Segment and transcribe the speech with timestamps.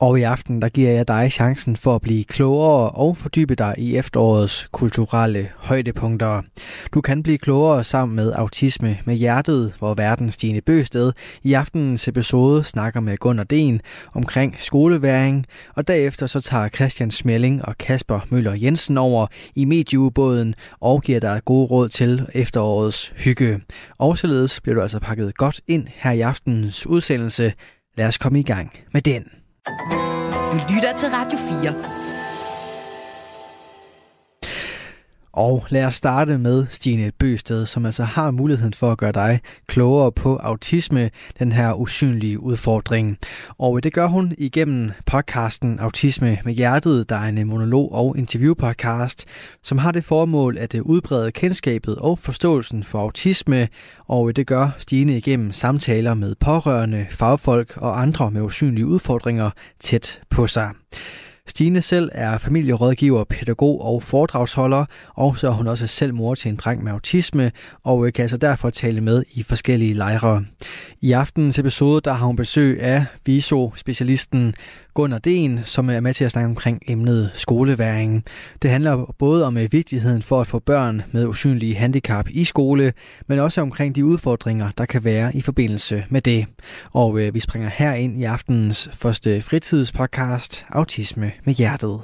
[0.00, 3.74] Og i aften der giver jeg dig chancen for at blive klogere og fordybe dig
[3.78, 6.42] i efterårets kulturelle højdepunkter.
[6.94, 12.08] Du kan blive klogere sammen med Autisme med Hjertet, hvor verden Stine Bøsted i aftenens
[12.08, 13.80] episode snakker med Gunnar Den
[14.14, 20.54] omkring skoleværing, og derefter så tager Christian Smelling og Kasper Møller Jensen over i medieubåden
[20.80, 23.60] og giver dig gode råd til efterårets hygge.
[23.98, 27.52] Og således bliver du altså pakket godt ind her i aftenens udsendelse.
[27.96, 29.24] Lad os komme i gang med den.
[30.52, 32.07] Du lytter til Radio 4.
[35.38, 39.40] Og lad os starte med Stine Bøsted, som altså har muligheden for at gøre dig
[39.66, 43.18] klogere på autisme, den her usynlige udfordring.
[43.58, 49.24] Og det gør hun igennem podcasten Autisme med Hjertet, der er en monolog- og interviewpodcast,
[49.62, 53.68] som har det formål at øh, udbrede kendskabet og forståelsen for autisme,
[54.06, 59.50] og øh, det gør Stine igennem samtaler med pårørende, fagfolk og andre med usynlige udfordringer
[59.80, 60.70] tæt på sig.
[61.48, 66.48] Stine selv er familierådgiver, pædagog og foredragsholder, og så er hun også selv mor til
[66.48, 67.52] en dreng med autisme,
[67.84, 70.44] og øh, kan altså derfor tale med i forskellige lejre.
[71.00, 74.54] I aftenens episode der har hun besøg af VISO-specialisten
[74.98, 78.24] Gunnar Den, som er med til at snakke omkring emnet skoleværing.
[78.62, 82.92] Det handler både om øh, vigtigheden for at få børn med usynlige handicap i skole,
[83.26, 86.46] men også omkring de udfordringer, der kan være i forbindelse med det.
[86.92, 92.00] Og øh, vi springer her ind i aftenens første fritidspodcast, Autisme med Hjertet.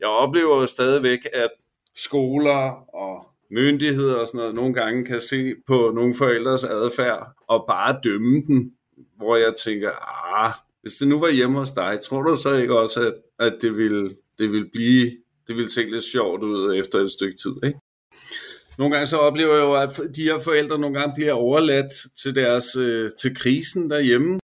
[0.00, 1.50] Jeg oplever jo stadigvæk, at
[1.94, 7.64] skoler og myndigheder og sådan noget nogle gange kan se på nogle forældres adfærd og
[7.68, 8.72] bare dømme den,
[9.16, 9.90] hvor jeg tænker,
[10.36, 10.52] ah,
[10.88, 13.14] hvis det nu var hjemme hos dig, tror du så ikke også, at,
[13.46, 15.04] at det, ville, det ville blive,
[15.46, 17.78] det ville se lidt sjovt ud efter et stykke tid, ikke?
[18.78, 21.92] Nogle gange så oplever jeg jo, at de her forældre nogle gange bliver overladt
[22.22, 24.38] til, deres, øh, til krisen derhjemme.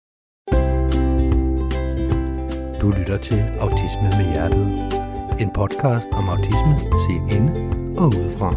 [2.83, 4.67] Du lytter til Autisme med Hjertet.
[5.43, 6.75] En podcast om autisme
[7.05, 7.51] set inde
[8.03, 8.51] og udefra.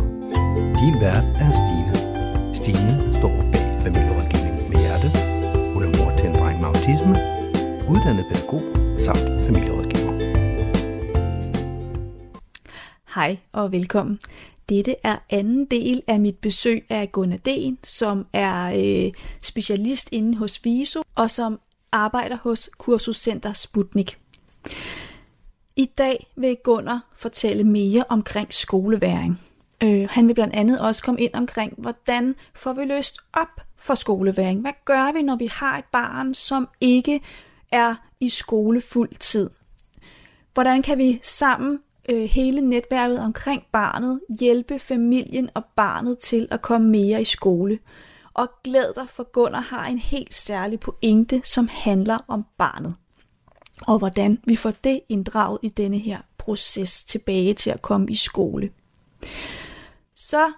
[0.82, 1.94] Din vært er Stine.
[2.60, 5.12] Stine står bag familierådgivning med hjertet.
[5.74, 7.37] Hun er mor til en dreng med autisme
[7.90, 8.62] uddannet pædagog
[9.00, 10.12] samt familierådgiver.
[13.16, 14.20] Hej og velkommen.
[14.70, 20.38] Dette er anden del af mit besøg af Gunnar Den, som er øh, specialist inde
[20.38, 21.60] hos VISO og som
[21.92, 24.18] arbejder hos Kursuscenter Sputnik.
[25.76, 29.42] I dag vil Gunnar fortælle mere omkring skoleværing.
[29.84, 33.96] Øh, han vil blandt andet også komme ind omkring, hvordan får vi løst op for
[33.96, 34.62] skoleværing?
[34.62, 37.22] Hvad gør vi, når vi har et barn, som ikke
[37.72, 39.50] er i skole fuld tid.
[40.54, 41.80] Hvordan kan vi sammen
[42.10, 47.80] øh, hele netværket omkring barnet hjælpe familien og barnet til at komme mere i skole?
[48.34, 52.96] Og glæd dig, for Gunnar har en helt særlig pointe, som handler om barnet.
[53.82, 58.16] Og hvordan vi får det inddraget i denne her proces tilbage til at komme i
[58.16, 58.70] skole.
[60.16, 60.52] Så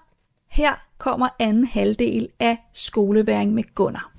[0.47, 4.18] her kommer anden halvdel af skoleværing med Gunnar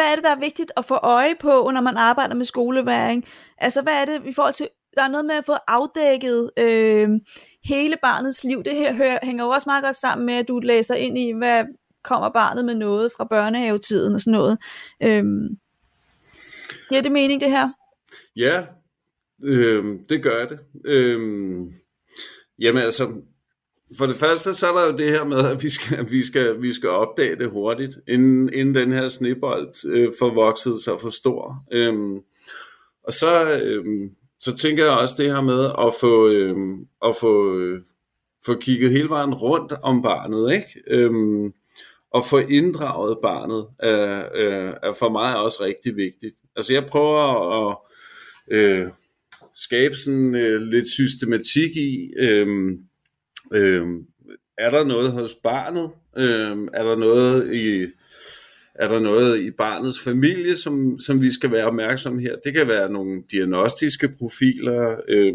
[0.00, 3.24] hvad er det, der er vigtigt at få øje på, når man arbejder med skoleværing?
[3.58, 7.08] Altså, hvad er det i forhold til, der er noget med at få afdækket øh,
[7.64, 8.62] hele barnets liv.
[8.62, 11.32] Det her hører, hænger jo også meget godt sammen med, at du læser ind i,
[11.32, 11.64] hvad
[12.04, 14.58] kommer barnet med noget fra børnehavetiden og sådan noget.
[15.02, 15.24] Øh,
[16.88, 17.68] giver det mening, det her?
[18.36, 18.64] Ja,
[19.44, 20.58] øh, det gør det.
[20.84, 21.20] Øh,
[22.58, 23.22] jamen altså,
[23.98, 26.62] for det første, så er der jo det her med, at vi skal, vi skal,
[26.62, 31.10] vi skal opdage det hurtigt, inden, inden den her snebold øh, får vokset sig for
[31.10, 31.64] stor.
[31.72, 32.14] Øhm,
[33.04, 37.58] og så, øhm, så tænker jeg også det her med at få, øhm, at få,
[37.58, 37.82] øh,
[38.46, 40.66] få kigget hele vejen rundt om barnet, ikke?
[40.90, 41.52] Øhm,
[42.12, 46.34] og få inddraget barnet er, er, er for mig også rigtig vigtigt.
[46.56, 47.76] Altså jeg prøver at
[48.50, 48.86] øh,
[49.54, 52.78] skabe sådan øh, lidt systematik i, øh,
[53.52, 53.86] Øh,
[54.58, 55.90] er der noget hos barnet?
[56.16, 57.86] Øh, er der noget i
[58.74, 62.36] er der noget i barnets familie, som, som vi skal være opmærksom her?
[62.44, 65.34] Det kan være nogle diagnostiske profiler, øh,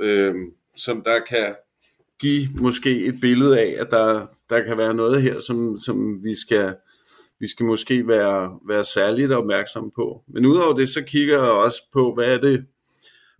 [0.00, 0.34] øh,
[0.76, 1.54] som der kan
[2.20, 6.34] give måske et billede af, at der, der kan være noget her, som, som vi
[6.34, 6.74] skal
[7.40, 10.22] vi skal måske være, være særligt opmærksom på.
[10.28, 12.64] Men udover det, så kigger jeg også på, hvad er det,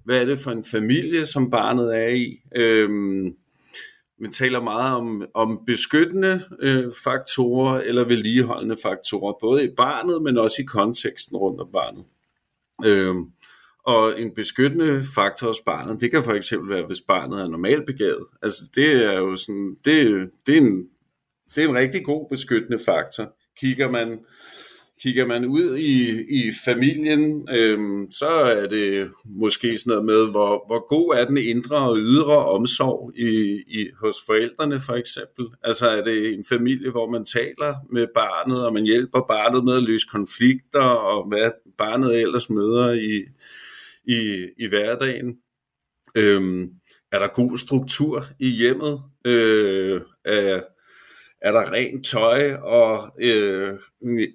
[0.05, 2.41] hvad er det for en familie, som barnet er i?
[2.56, 3.37] Øhm,
[4.20, 10.38] vi taler meget om, om beskyttende øh, faktorer eller vedligeholdende faktorer, både i barnet, men
[10.38, 12.05] også i konteksten rundt om barnet.
[12.85, 13.15] Øh,
[13.85, 17.87] Og en beskyttende faktor hos barnet, det kan for eksempel være, hvis barnet er normalt
[17.87, 18.26] begavet.
[18.43, 20.88] Altså det er jo sådan, det, det, er en,
[21.55, 23.32] det er en rigtig god beskyttende faktor.
[23.61, 24.19] Kigger man
[25.03, 30.65] Kigger man ud i, i familien, øhm, så er det måske sådan noget med, hvor,
[30.67, 35.47] hvor god er den indre og ydre omsorg i, i, hos forældrene for eksempel.
[35.65, 39.77] Altså er det en familie, hvor man taler med barnet, og man hjælper barnet med
[39.77, 43.25] at løse konflikter, og hvad barnet ellers møder i,
[44.05, 45.37] i, i hverdagen.
[46.17, 46.71] Øhm,
[47.12, 49.03] er der god struktur i hjemmet?
[49.25, 50.61] Øh, er,
[51.40, 53.79] er der rent tøj og øh,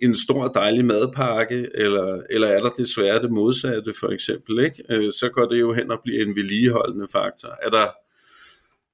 [0.02, 4.84] en stor dejlig madpakke, eller, eller er der desværre det modsatte for eksempel, ikke?
[4.90, 7.50] Øh, så går det jo hen og bliver en vedligeholdende faktor.
[7.62, 7.88] Er der,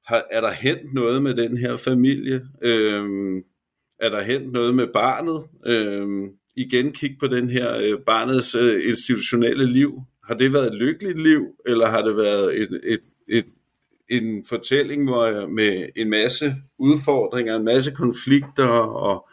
[0.05, 2.41] har, er der hent noget med den her familie?
[2.61, 3.03] Øh,
[3.99, 5.43] er der hent noget med barnet?
[5.65, 10.01] Øh, igen kig på den her øh, barnets øh, institutionelle liv.
[10.27, 13.45] Har det været et lykkeligt liv, eller har det været et, et, et,
[14.09, 19.29] en fortælling hvor, med en masse udfordringer, en masse konflikter og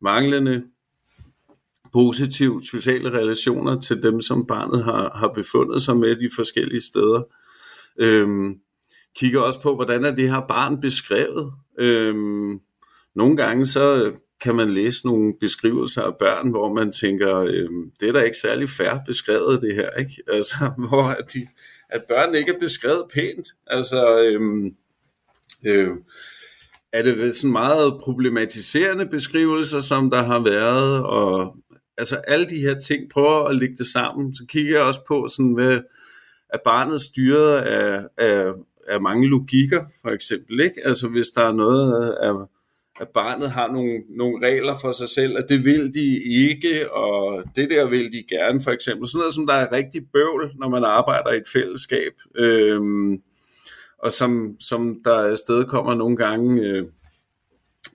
[0.00, 0.64] manglende
[1.92, 7.22] positive sociale relationer til dem, som barnet har, har befundet sig med de forskellige steder.
[7.98, 8.54] Øhm,
[9.16, 11.52] kigger også på, hvordan er det her barn beskrevet.
[11.78, 12.60] Øhm,
[13.14, 18.08] nogle gange så kan man læse nogle beskrivelser af børn, hvor man tænker, øhm, det
[18.08, 20.22] er da ikke særlig færre beskrevet det her, ikke?
[20.28, 20.54] Altså,
[20.88, 21.46] hvor er de,
[21.88, 23.48] at børn ikke er beskrevet pænt.
[23.66, 24.74] Altså, øhm,
[25.66, 25.90] øh,
[26.92, 31.56] er det sådan meget problematiserende beskrivelser, som der har været, og
[31.98, 35.28] altså alle de her ting, prøver at lægge det sammen, så kigger jeg også på
[35.28, 35.80] sådan, hvad,
[36.50, 38.52] er barnet styret af, af,
[38.88, 40.80] af mange logikker, for eksempel, ikke?
[40.84, 42.32] Altså hvis der er noget af,
[43.00, 47.44] at barnet har nogle, nogle regler for sig selv, at det vil de ikke, og
[47.56, 49.08] det der vil de gerne, for eksempel.
[49.08, 53.22] Sådan noget, som der er rigtig bøvl, når man arbejder i et fællesskab, øhm,
[53.98, 56.84] og som, som der afsted kommer nogle gange øh,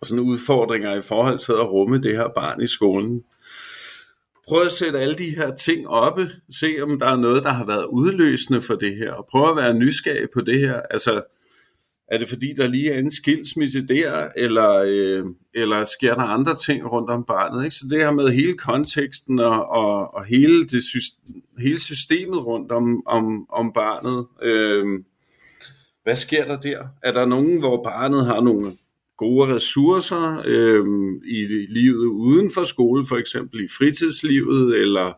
[0.03, 3.23] sådan udfordringer i forhold til at rumme det her barn i skolen.
[4.47, 7.65] Prøv at sætte alle de her ting oppe, se om der er noget, der har
[7.65, 10.81] været udløsende for det her, og prøv at være nysgerrig på det her.
[10.91, 11.21] Altså,
[12.07, 16.55] er det fordi, der lige er en skilsmisse der, eller, øh, eller sker der andre
[16.55, 17.63] ting rundt om barnet?
[17.63, 17.75] Ikke?
[17.75, 20.83] Så det her med hele konteksten og, og, og hele, det,
[21.59, 24.25] hele systemet rundt om, om, om barnet.
[24.41, 24.85] Øh,
[26.03, 26.87] hvad sker der der?
[27.03, 28.71] Er der nogen, hvor barnet har nogle
[29.17, 30.85] gode ressourcer øh,
[31.25, 35.13] i livet uden for skole, for eksempel i fritidslivet, eller,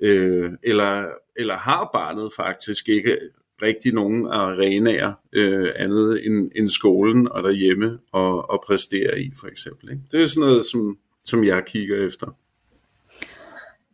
[0.00, 1.04] øh, eller,
[1.36, 3.18] eller har barnet faktisk ikke
[3.62, 9.46] rigtig nogen arenaer øh, andet end, end skolen og derhjemme og, og præstere i, for
[9.46, 9.90] eksempel.
[9.90, 10.02] Ikke?
[10.12, 12.26] Det er sådan noget, som, som jeg kigger efter.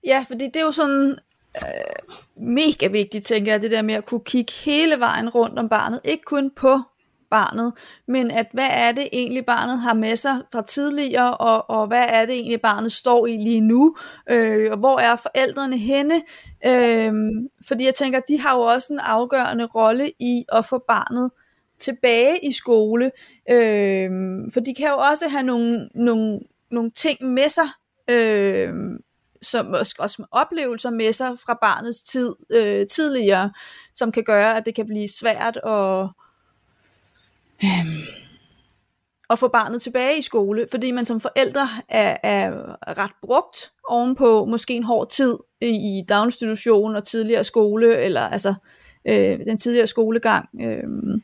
[0.06, 1.18] Ja, fordi det er jo sådan
[1.56, 5.68] øh, mega vigtigt, tænker jeg, det der med at kunne kigge hele vejen rundt om
[5.68, 6.00] barnet.
[6.04, 6.78] Ikke kun på
[7.30, 7.72] barnet,
[8.08, 12.04] men at hvad er det egentlig barnet har med sig fra tidligere, og, og hvad
[12.08, 13.96] er det egentlig barnet står i lige nu,
[14.30, 16.22] øh, og hvor er forældrene henne,
[16.66, 17.12] øh,
[17.68, 21.30] fordi jeg tænker, de har jo også en afgørende rolle i at få barnet
[21.80, 23.10] tilbage i skole,
[23.50, 24.10] øh,
[24.52, 26.40] for de kan jo også have nogle, nogle,
[26.70, 27.68] nogle ting med sig,
[28.10, 28.72] øh,
[29.42, 33.52] som også med oplevelser med sig fra barnets tid øh, tidligere,
[33.94, 36.08] som kan gøre, at det kan blive svært at
[37.64, 38.02] øhm,
[39.30, 42.52] at få barnet tilbage i skole, fordi man som forældre er, er
[42.98, 48.54] ret brugt ovenpå måske en hård tid i, daginstitution og tidligere skole, eller altså
[49.04, 50.48] øh, den tidligere skolegang.
[50.60, 51.20] Øh,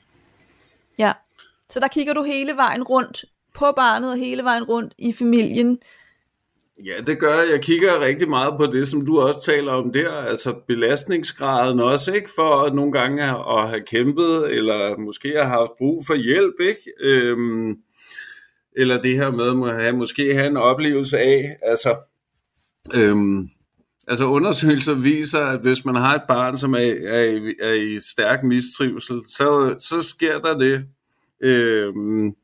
[0.99, 1.13] ja.
[1.69, 3.25] Så der kigger du hele vejen rundt
[3.55, 5.79] på barnet og hele vejen rundt i familien,
[6.85, 7.49] Ja, det gør jeg.
[7.53, 12.13] Jeg kigger rigtig meget på det, som du også taler om der, altså belastningsgraden også,
[12.15, 12.31] ikke?
[12.35, 16.93] For nogle gange at have kæmpet, eller måske have haft brug for hjælp, ikke?
[17.01, 17.77] Øhm,
[18.77, 21.97] eller det her med at have, måske have en oplevelse af, altså,
[22.95, 23.49] øhm,
[24.09, 27.99] altså undersøgelser viser, at hvis man har et barn, som er, er, i, er i
[27.99, 30.85] stærk mistrivsel, så, så sker der det.
[31.41, 32.35] Øhm,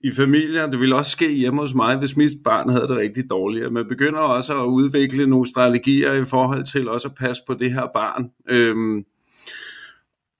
[0.00, 0.66] i familier.
[0.66, 3.72] Det ville også ske hjemme hos mig, hvis mit barn havde det rigtig dårligt.
[3.72, 7.72] Man begynder også at udvikle nogle strategier i forhold til også at passe på det
[7.72, 8.30] her barn.
[8.48, 9.04] Øhm,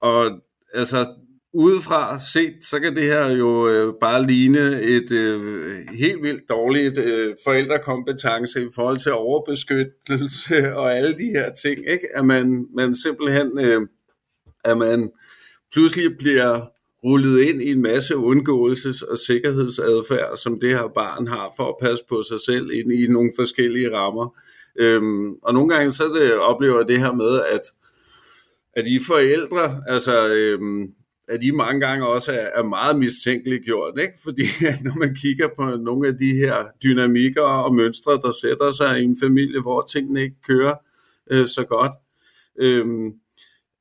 [0.01, 0.41] og
[0.75, 1.07] altså,
[1.53, 6.99] udefra set, så kan det her jo øh, bare ligne et øh, helt vildt dårligt
[6.99, 12.09] øh, forældrekompetence i forhold til overbeskyttelse og alle de her ting, ikke?
[12.15, 13.81] At man, man simpelthen, øh,
[14.65, 15.11] at man
[15.73, 16.67] pludselig bliver
[17.05, 21.75] rullet ind i en masse undgåelses- og sikkerhedsadfærd, som det her barn har for at
[21.83, 24.39] passe på sig selv ind i nogle forskellige rammer.
[24.81, 27.61] Øhm, og nogle gange så det, oplever jeg det her med, at
[28.79, 30.93] at I forældre, altså, øhm,
[31.29, 34.15] at I mange gange også er, er meget mistænkeligt gjort, ikke?
[34.25, 34.43] Fordi
[34.85, 39.05] når man kigger på nogle af de her dynamikker og mønstre, der sætter sig i
[39.05, 40.75] en familie, hvor tingene ikke kører
[41.31, 41.93] øh, så godt,
[42.61, 42.87] øh,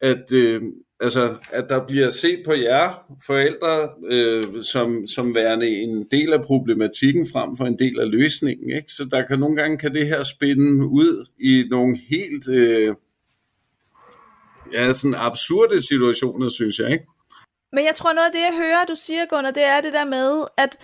[0.01, 0.61] at, øh,
[0.99, 6.41] altså, at der bliver set på jer forældre øh, som, som værende en del af
[6.41, 8.71] problematikken frem for en del af løsningen.
[8.71, 8.91] Ikke?
[8.91, 12.95] Så der kan nogle gange kan det her spænde ud i nogle helt øh,
[14.73, 16.91] ja, sådan absurde situationer, synes jeg.
[16.91, 17.05] Ikke?
[17.73, 20.05] Men jeg tror noget af det, jeg hører, du siger, Gunnar, det er det der
[20.05, 20.77] med, at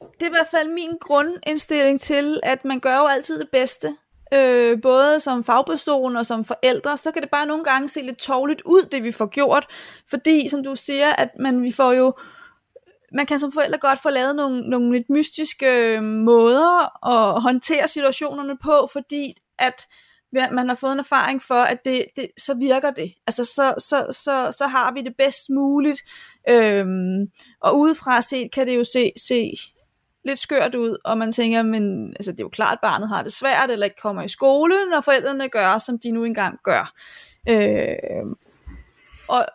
[0.00, 3.96] det er i hvert fald min grundindstilling til, at man gør jo altid det bedste
[4.34, 8.18] øh, både som fagperson og som forældre, så kan det bare nogle gange se lidt
[8.18, 9.66] tårligt ud, det vi får gjort,
[10.10, 12.14] fordi, som du siger, at man, vi får jo,
[13.12, 17.88] man kan som forældre godt få lavet nogle, nogle lidt mystiske øh, måder at håndtere
[17.88, 19.88] situationerne på, fordi at
[20.32, 23.14] man har fået en erfaring for, at det, det, så virker det.
[23.26, 26.02] Altså, så, så, så, så har vi det bedst muligt.
[26.48, 27.26] Øhm,
[27.60, 29.52] og udefra set kan det jo se, se
[30.24, 33.22] lidt skørt ud, og man tænker, men altså, det er jo klart, at barnet har
[33.22, 36.92] det svært, eller ikke kommer i skole, når forældrene gør, som de nu engang gør.
[37.48, 38.26] Øh,
[39.28, 39.46] og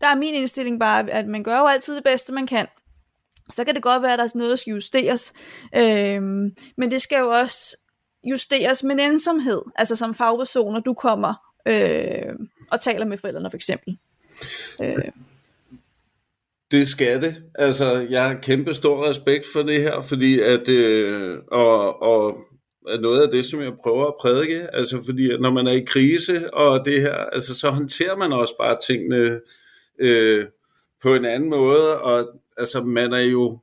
[0.00, 2.66] der er min indstilling bare, at man gør jo altid det bedste, man kan.
[3.50, 5.32] Så kan det godt være, at der er noget, der skal justeres.
[5.76, 6.22] Øh,
[6.76, 7.76] men det skal jo også
[8.24, 9.62] justeres med ensomhed.
[9.74, 11.34] Altså som fagpersoner, du kommer
[11.66, 12.34] øh,
[12.70, 13.98] og taler med forældrene for eksempel.
[14.82, 15.04] Øh.
[16.72, 17.36] Det skal det.
[17.54, 22.36] Altså, jeg har kæmpe stor respekt for det her, fordi at, øh, og, og
[23.00, 25.84] noget af det, som jeg prøver at prædike, altså fordi at når man er i
[25.86, 29.40] krise og det her, altså så håndterer man også bare tingene
[30.00, 30.46] øh,
[31.02, 33.58] på en anden måde, og altså man er jo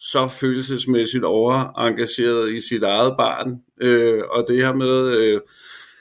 [0.00, 5.40] så følelsesmæssigt overengageret i sit eget barn, øh, og det her med, øh,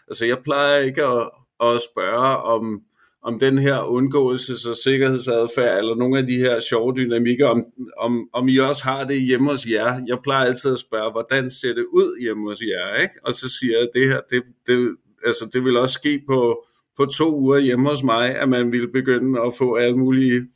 [0.08, 1.30] altså jeg plejer ikke at,
[1.62, 2.82] at spørge om,
[3.28, 7.64] om den her undgåelses- og sikkerhedsadfærd, eller nogle af de her sjove dynamikker, om,
[7.98, 10.02] om, om I også har det hjemme hos jer.
[10.08, 13.02] Jeg plejer altid at spørge, hvordan ser det ud hjemme hos jer?
[13.02, 13.14] Ikke?
[13.24, 16.66] Og så siger jeg, at det her, det, det, altså, det vil også ske på,
[16.98, 20.48] på to uger hjemme hos mig, at man vil begynde at få alle mulige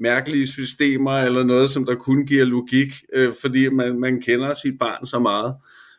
[0.00, 4.78] mærkelige systemer, eller noget, som der kun giver logik, øh, fordi man, man kender sit
[4.78, 5.54] barn så meget.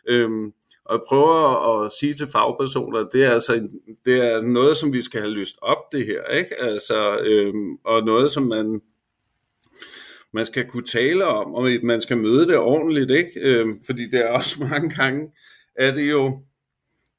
[0.10, 0.52] Øhm,
[0.86, 3.68] og prøver at sige til fagpersoner, det er, altså,
[4.06, 6.24] det er noget, som vi skal have lyst op, det her.
[6.24, 6.62] Ikke?
[6.62, 8.82] Altså, øhm, og noget, som man,
[10.34, 13.12] man skal kunne tale om, og man skal møde det ordentligt.
[13.12, 13.32] Ikke?
[13.36, 15.32] Øhm, fordi det er også mange gange,
[15.76, 16.40] at det jo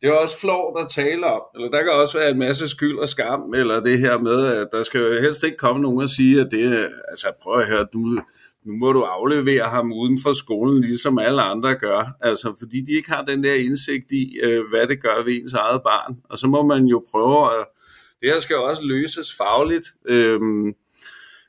[0.04, 2.99] det er også flot at tale om, eller der kan også være en masse skyld
[2.99, 6.09] og skam, eller det her med, at der skal jo helst ikke komme nogen og
[6.09, 8.21] sige, at det, altså prøv at høre, du,
[8.64, 12.16] nu må du aflevere ham uden for skolen, ligesom alle andre gør.
[12.21, 15.52] Altså, fordi de ikke har den der indsigt i, øh, hvad det gør ved ens
[15.52, 16.16] eget barn.
[16.30, 17.66] Og så må man jo prøve at...
[18.21, 20.40] Det her skal også løses fagligt, øh,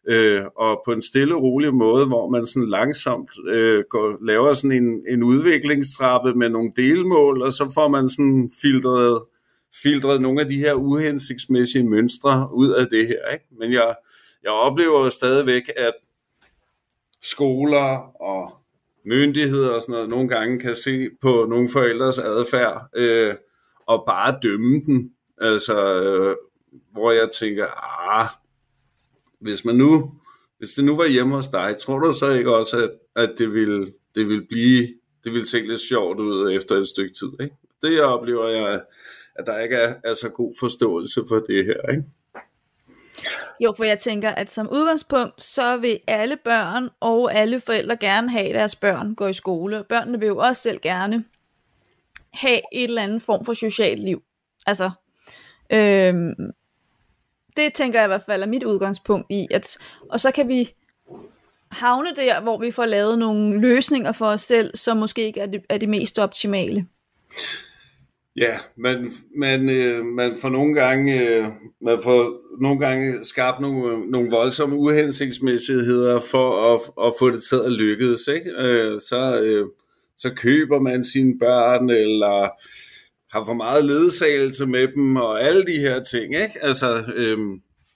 [0.07, 4.53] øh, og på en stille og rolig måde, hvor man sådan langsomt øh, går, laver
[4.53, 9.21] sådan en, en udviklingstrappe med nogle delmål, og så får man sådan filtreret,
[9.83, 13.33] filtreret nogle af de her uhensigtsmæssige mønstre ud af det her.
[13.33, 13.45] Ikke?
[13.59, 13.95] Men jeg,
[14.43, 15.93] jeg oplever jo stadigvæk, at
[17.29, 18.51] skoler og
[19.05, 23.35] myndigheder og sådan noget nogle gange kan se på nogle forældres adfærd øh,
[23.85, 25.11] og bare dømme den.
[25.41, 26.35] Altså, øh,
[26.91, 27.67] hvor jeg tænker,
[28.09, 28.27] ah,
[29.39, 30.11] hvis man nu,
[30.57, 33.53] hvis det nu var hjemme hos dig, tror du så ikke også, at, at det
[33.53, 34.87] ville, det ville blive,
[35.23, 37.55] det ville se lidt sjovt ud efter et stykke tid, ikke?
[37.81, 38.81] Det oplever jeg,
[39.35, 42.03] at der ikke er, er så god forståelse for det her, ikke?
[43.59, 48.29] Jo, for jeg tænker, at som udgangspunkt, så vil alle børn og alle forældre gerne
[48.29, 49.83] have, at deres børn går i skole.
[49.89, 51.25] Børnene vil jo også selv gerne
[52.33, 54.23] have et eller andet form for socialt liv.
[54.65, 54.91] Altså,
[55.69, 56.35] øhm,
[57.57, 59.47] det tænker jeg i hvert fald er mit udgangspunkt i.
[59.51, 59.77] At,
[60.09, 60.73] og så kan vi
[61.71, 65.45] havne der, hvor vi får lavet nogle løsninger for os selv, som måske ikke er
[65.45, 66.87] det, er det mest optimale.
[68.37, 71.45] Ja, man, man, øh, man får nogle gange, øh,
[71.81, 77.55] man får nogle gange skabt nogle, nogle voldsomme uhensigtsmæssigheder for at, at få det til
[77.65, 78.27] at lykkes.
[78.27, 78.51] Ikke?
[78.57, 79.67] Øh, så, øh,
[80.17, 82.49] så køber man sine børn, eller
[83.31, 86.35] har for meget ledsagelse med dem, og alle de her ting.
[86.35, 86.63] Ikke?
[86.63, 87.37] Altså, øh,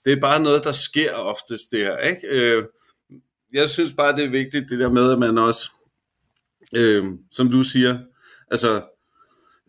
[0.04, 1.98] det er bare noget, der sker oftest det her.
[1.98, 2.26] Ikke?
[2.28, 2.64] Øh,
[3.52, 5.70] jeg synes bare, det er vigtigt, det der med, at man også,
[6.76, 7.98] øh, som du siger,
[8.50, 8.82] altså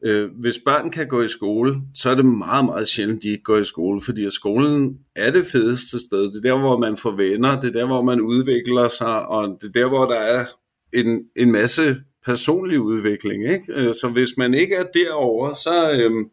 [0.03, 3.43] Øh, hvis børn kan gå i skole, så er det meget, meget sjældent, de ikke
[3.43, 6.31] går i skole, fordi at skolen er det fedeste sted.
[6.31, 9.57] Det er der, hvor man får venner, det er der, hvor man udvikler sig, og
[9.61, 10.45] det er der, hvor der er
[10.93, 13.43] en, en masse personlig udvikling.
[13.43, 13.73] Ikke?
[13.73, 16.25] Øh, så hvis man ikke er derovre, så, øh,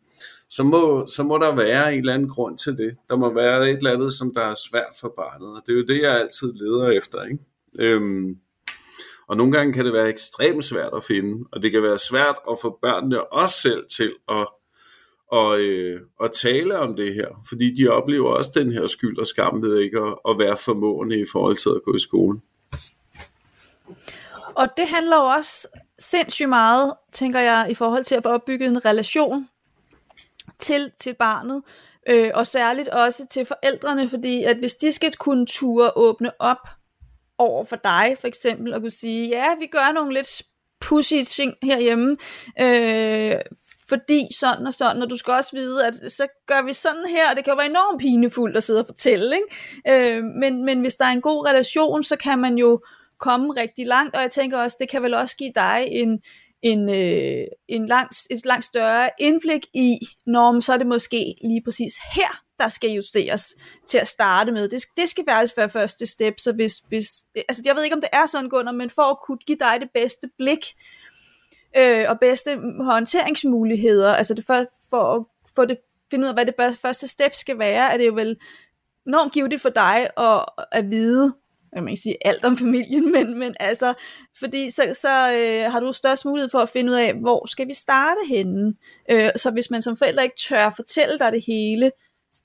[0.50, 2.96] så må, så må der være en eller anden grund til det.
[3.08, 5.76] Der må være et eller andet, som der er svært for barnet, og det er
[5.76, 7.24] jo det, jeg altid leder efter.
[7.24, 7.38] Ikke?
[7.78, 8.36] Øhm,
[9.28, 12.36] og nogle gange kan det være ekstremt svært at finde, og det kan være svært
[12.50, 14.46] at få børnene også selv til at,
[15.30, 19.26] og, øh, at tale om det her, fordi de oplever også den her skyld og
[19.26, 22.40] skam ved ikke at, at være formående i forhold til at gå i skole.
[24.54, 25.68] Og det handler jo også
[25.98, 29.48] sindssygt meget, tænker jeg, i forhold til at få opbygget en relation
[30.58, 31.62] til, til barnet,
[32.08, 36.68] øh, og særligt også til forældrene, fordi at hvis de skal kunne ture åbne op
[37.38, 40.42] over for dig, for eksempel, og kunne sige, ja, vi gør nogle lidt
[40.80, 42.16] pussy ting herhjemme,
[42.60, 43.40] øh,
[43.88, 47.30] fordi sådan og sådan, og du skal også vide, at så gør vi sådan her,
[47.30, 50.16] og det kan jo være enormt pinefuldt at sidde og fortælle, ikke?
[50.16, 52.80] Øh, men, men hvis der er en god relation, så kan man jo
[53.18, 56.20] komme rigtig langt, og jeg tænker også, det kan vel også give dig en,
[56.62, 61.62] en, øh, en langt, et langt større indblik i, når så er det måske lige
[61.64, 64.68] præcis her, der skal justeres til at starte med.
[64.68, 68.00] Det, det skal faktisk være første step, så hvis, hvis altså jeg ved ikke, om
[68.00, 70.64] det er sådan, Gunnar, men for at kunne give dig det bedste blik,
[71.76, 75.24] øh, og bedste håndteringsmuligheder, altså det for, for at
[75.56, 75.78] få det,
[76.10, 78.36] finde ud af, hvad det første step skal være, er det jo vel
[79.06, 81.34] enormt givet for dig at, at vide,
[81.72, 83.94] man ikke sige alt om familien, men, men altså,
[84.38, 87.68] fordi så, så øh, har du størst mulighed for at finde ud af, hvor skal
[87.68, 88.74] vi starte henne.
[89.10, 91.90] Øh, så hvis man som forælder ikke tør fortælle dig det hele,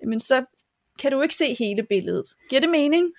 [0.07, 0.45] men så
[0.99, 2.25] kan du ikke se hele billedet.
[2.49, 3.11] Giver det mening?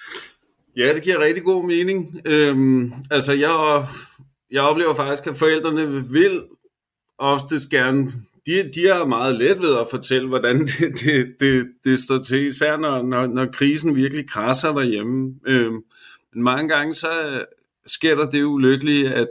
[0.76, 2.20] Ja, det giver rigtig god mening.
[2.24, 3.86] Øhm, altså, jeg,
[4.50, 6.42] jeg oplever faktisk, at forældrene vil
[7.18, 8.10] oftest gerne
[8.46, 12.46] de, de er meget let ved at fortælle, hvordan det, det, det, det står til,
[12.46, 15.34] især når, når, når krisen virkelig krasser derhjemme.
[15.46, 15.82] Øhm,
[16.34, 17.40] men mange gange så øh,
[17.86, 19.28] sker der det ulykkelige, at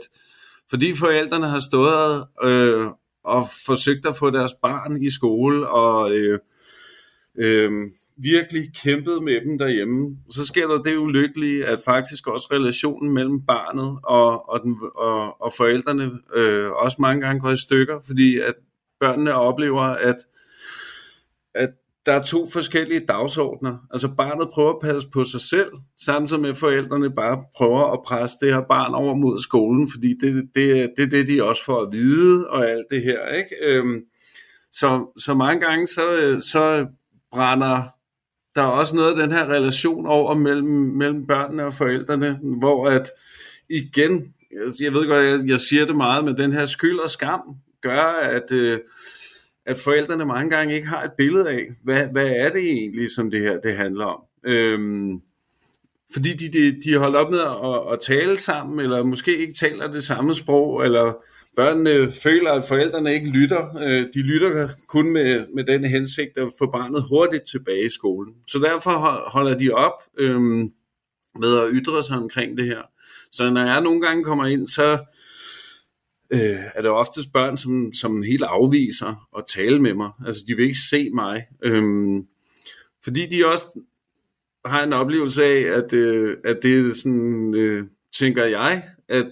[0.70, 2.86] fordi forældrene har stået øh,
[3.24, 6.38] og forsøgt at få deres barn i skole, og øh,
[7.38, 7.70] øh,
[8.16, 13.42] virkelig kæmpet med dem derhjemme, så sker der det ulykkelige, at faktisk også relationen mellem
[13.46, 18.38] barnet og, og, den, og, og forældrene øh, også mange gange går i stykker, fordi
[18.38, 18.54] at
[19.00, 20.16] børnene oplever, at,
[21.54, 21.70] at
[22.06, 23.78] der er to forskellige dagsordner.
[23.90, 28.02] Altså barnet prøver at passe på sig selv, samtidig med at forældrene bare prøver at
[28.06, 31.64] presse det her barn over mod skolen, fordi det, det, det er det, de også
[31.64, 33.28] får at vide og alt det her.
[33.28, 33.56] Ikke?
[33.62, 34.04] Øhm,
[34.72, 36.86] så, så mange gange så, så
[37.32, 37.82] brænder
[38.54, 42.88] der er også noget af den her relation over mellem, mellem børnene og forældrene, hvor
[42.88, 43.10] at
[43.70, 44.34] igen,
[44.80, 47.40] jeg ved godt, jeg, jeg siger det meget, men den her skyld og skam
[47.84, 48.80] gør, at, øh,
[49.66, 53.30] at forældrene mange gange ikke har et billede af, hvad, hvad er det egentlig, som
[53.30, 54.20] det her det handler om.
[54.44, 55.20] Øhm,
[56.12, 59.92] fordi de, de, de holdt op med at, at tale sammen, eller måske ikke taler
[59.92, 61.12] det samme sprog, eller
[61.56, 63.76] børnene føler, at forældrene ikke lytter.
[63.76, 68.34] Øh, de lytter kun med, med den hensigt at få barnet hurtigt tilbage i skolen.
[68.46, 68.90] Så derfor
[69.30, 70.40] holder de op øh,
[71.40, 72.82] med at ytre sig omkring det her.
[73.30, 74.98] Så når jeg nogle gange kommer ind, så
[76.34, 80.10] øh, er det oftest børn, som, som helt afviser at tale med mig.
[80.26, 81.46] Altså, de vil ikke se mig.
[81.62, 82.22] Øh,
[83.04, 83.80] fordi de også
[84.64, 87.86] har en oplevelse af, at, øh, at det er sådan, øh,
[88.18, 89.26] tænker jeg, at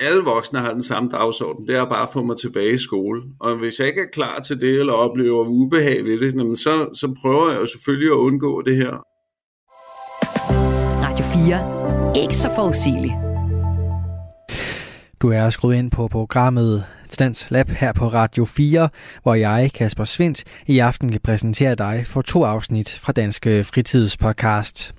[0.00, 1.68] alle voksne har den samme dagsorden.
[1.68, 3.22] Det er bare at få mig tilbage i skole.
[3.40, 7.14] Og hvis jeg ikke er klar til det, eller oplever ubehag ved det, så, så
[7.22, 9.04] prøver jeg jo selvfølgelig at undgå det her.
[11.04, 11.24] Radio
[12.14, 12.22] 4.
[12.22, 13.27] Ikke så forudsigeligt.
[15.22, 18.88] Du er skruet ind på programmet Stans Lab her på Radio 4,
[19.22, 24.94] hvor jeg, Kasper Svindt, i aften kan præsentere dig for to afsnit fra Danske Fritidspodcast.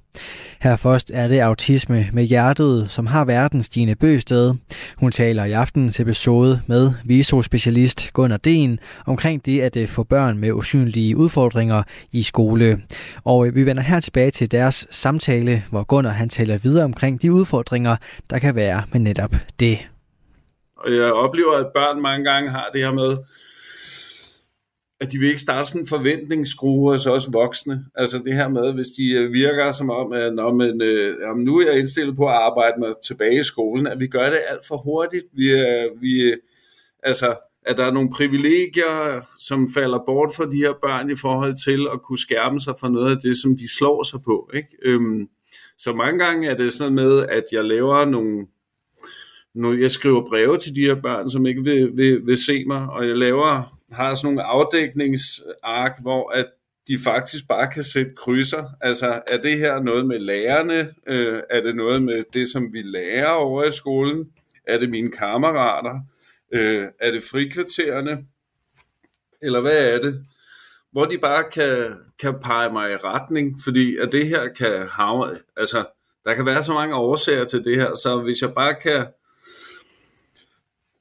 [0.61, 4.53] Her først er det Autisme med Hjertet, som har verdens Stine Bøsted.
[4.97, 10.37] Hun taler i aftenens episode med visospecialist Gunnar Den omkring det at øh, få børn
[10.37, 12.81] med usynlige udfordringer i skole.
[13.23, 17.21] Og øh, vi vender her tilbage til deres samtale, hvor Gunnar han taler videre omkring
[17.21, 17.95] de udfordringer,
[18.29, 19.79] der kan være med netop det.
[20.83, 23.17] Og jeg oplever, at børn mange gange har det her med,
[25.01, 27.85] at de vil ikke starte sådan en forventningsskrue hos os voksne.
[27.95, 31.59] Altså det her med, hvis de øh, virker som om, at når man, øh, nu
[31.59, 34.67] er jeg indstillet på at arbejde med tilbage i skolen, at vi gør det alt
[34.67, 35.25] for hurtigt.
[35.33, 36.37] Vi, øh, vi, øh,
[37.03, 41.55] altså, at der er nogle privilegier, som falder bort for de her børn i forhold
[41.65, 44.49] til at kunne skærme sig for noget af det, som de slår sig på.
[44.53, 44.69] Ikke?
[44.85, 45.29] Øhm,
[45.77, 48.47] så mange gange er det sådan noget med, at jeg laver nogle
[49.55, 52.89] nu, jeg skriver breve til de her børn, som ikke vil, vil, vil se mig,
[52.89, 56.45] og jeg laver har sådan nogle afdækningsark, hvor at
[56.87, 58.63] de faktisk bare kan sætte krydser.
[58.81, 60.93] Altså, er det her noget med lærerne?
[61.07, 64.29] Øh, er det noget med det, som vi lærer over i skolen?
[64.67, 65.99] Er det mine kammerater?
[66.53, 68.25] Øh, er det frikvartererne?
[69.41, 70.25] Eller hvad er det?
[70.91, 75.39] Hvor de bare kan, kan pege mig i retning, fordi at det her kan havne,
[75.57, 75.85] altså
[76.25, 79.05] der kan være så mange årsager til det her, så hvis jeg bare kan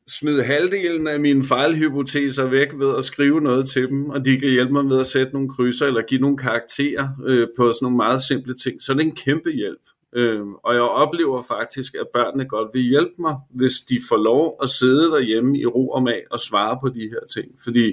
[0.09, 4.49] smide halvdelen af mine fejlhypoteser væk ved at skrive noget til dem, og de kan
[4.49, 7.97] hjælpe mig med at sætte nogle krydser eller give nogle karakterer øh, på sådan nogle
[7.97, 9.81] meget simple ting, så det er en kæmpe hjælp.
[10.13, 14.59] Øh, og jeg oplever faktisk, at børnene godt vil hjælpe mig, hvis de får lov
[14.63, 17.61] at sidde derhjemme i ro og mag og svare på de her ting.
[17.65, 17.93] Fordi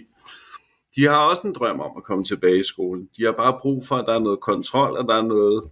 [0.95, 3.09] de har også en drøm om at komme tilbage i skolen.
[3.17, 5.63] De har bare brug for, at der er noget kontrol, og der er noget,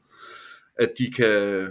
[0.80, 1.68] at de kan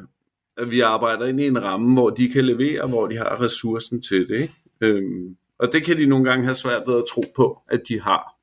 [0.57, 4.03] at vi arbejder ind i en ramme, hvor de kan levere, hvor de har ressourcen
[4.03, 4.41] til det.
[4.41, 4.55] Ikke?
[4.83, 8.01] Øhm, og det kan de nogle gange have svært ved at tro på, at de
[8.01, 8.42] har.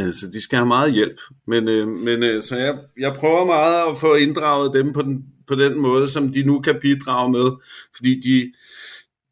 [0.00, 1.20] Øh, så de skal have meget hjælp.
[1.46, 5.26] Men, øh, men øh, så jeg, jeg prøver meget at få inddraget dem på den,
[5.46, 7.50] på den måde, som de nu kan bidrage med.
[7.96, 8.52] Fordi de,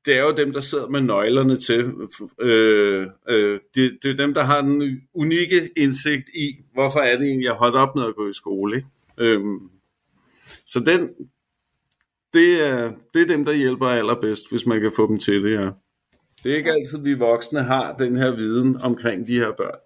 [0.06, 1.92] det er jo dem, der sidder med nøglerne til.
[2.40, 7.26] Øh, øh, det, det er dem, der har den unikke indsigt i, hvorfor er det
[7.26, 8.76] egentlig, jeg holdt op med at gå i skole.
[8.76, 8.88] Ikke?
[9.18, 9.40] Øh,
[10.66, 11.08] så den,
[12.34, 15.52] det, er, det er dem, der hjælper allerbedst, hvis man kan få dem til det,
[15.52, 15.70] ja.
[16.44, 19.78] Det er ikke altid, vi voksne har den her viden omkring de her børn.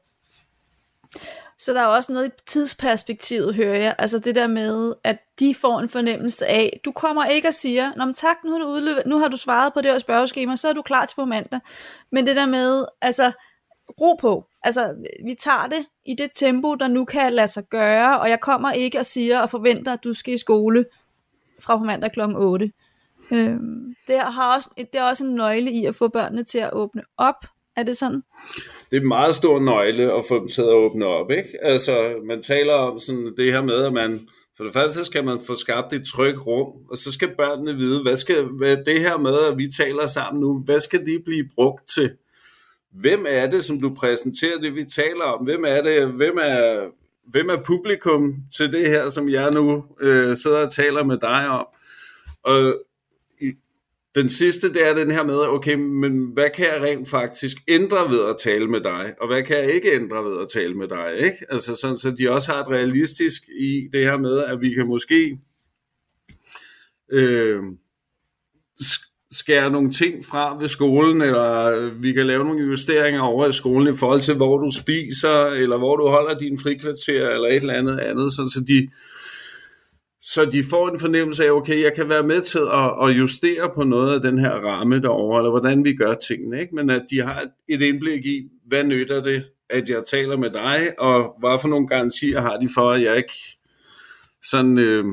[1.59, 3.95] Så der er også noget i tidsperspektivet, hører jeg.
[3.99, 7.93] Altså det der med, at de får en fornemmelse af, du kommer ikke og siger,
[7.97, 10.57] Nå, men tak, nu har, du udløbet, nu har du svaret på det her spørgeskema,
[10.57, 11.61] så er du klar til på mandag.
[12.13, 13.33] Men det der med, altså,
[14.01, 14.47] ro på.
[14.63, 14.95] Altså,
[15.25, 18.73] vi tager det i det tempo, der nu kan lade sig gøre, og jeg kommer
[18.73, 20.85] ikke og siger og forventer, at du skal i skole
[21.63, 22.21] fra på mandag kl.
[22.21, 22.73] 8.
[23.33, 26.71] Øhm, det, har også, det er også en nøgle i at få børnene til at
[26.73, 27.45] åbne op.
[27.77, 28.23] Er det sådan?
[28.91, 31.31] Det er en meget stor nøgle at få dem til at åbne op.
[31.31, 31.49] Ikke?
[31.63, 35.41] Altså, man taler om sådan det her med, at man for det første skal man
[35.47, 39.19] få skabt et trygt rum, og så skal børnene vide, hvad skal hvad det her
[39.19, 42.13] med, at vi taler sammen nu, hvad skal de blive brugt til?
[42.93, 45.45] Hvem er det, som du præsenterer det, vi taler om?
[45.45, 46.09] Hvem er det?
[46.09, 46.87] Hvem er,
[47.31, 51.49] hvem er publikum til det her, som jeg nu øh, sidder og taler med dig
[51.49, 51.67] om?
[52.43, 52.75] Og
[54.15, 58.11] den sidste, det er den her med, okay, men hvad kan jeg rent faktisk ændre
[58.11, 60.89] ved at tale med dig, og hvad kan jeg ikke ændre ved at tale med
[60.89, 61.37] dig, ikke?
[61.49, 64.87] Altså sådan, så de også har et realistisk i det her med, at vi kan
[64.87, 65.39] måske
[67.13, 67.63] øh,
[69.31, 73.95] skære nogle ting fra ved skolen, eller vi kan lave nogle justeringer over i skolen
[73.95, 77.75] i forhold til, hvor du spiser, eller hvor du holder din frikvarter, eller et eller
[77.75, 78.89] andet andet, så de
[80.35, 83.71] så de får en fornemmelse af, okay, jeg kan være med til at, at justere
[83.75, 86.75] på noget af den her ramme derovre, eller hvordan vi gør tingene, ikke?
[86.75, 90.95] men at de har et indblik i, hvad nytter det, at jeg taler med dig,
[90.99, 93.33] og hvad for nogle garantier har de for, at jeg ikke
[94.43, 95.05] sådan øh,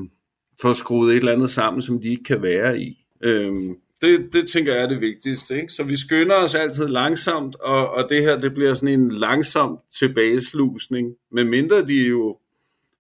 [0.62, 3.06] får skruet et eller andet sammen, som de ikke kan være i.
[3.24, 3.54] Øh,
[4.02, 5.56] det, det tænker jeg er det vigtigste.
[5.56, 5.74] Ikke?
[5.74, 9.78] Så vi skynder os altid langsomt, og, og det her det bliver sådan en langsom
[10.00, 12.38] tilbageslusning, medmindre de jo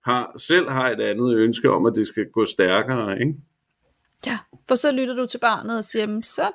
[0.05, 3.19] har, selv har et andet ønske om, at det skal gå stærkere.
[3.19, 3.35] Ikke?
[4.25, 4.37] Ja,
[4.67, 6.51] for så lytter du til barnet og siger, så...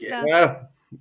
[0.00, 0.50] Ja,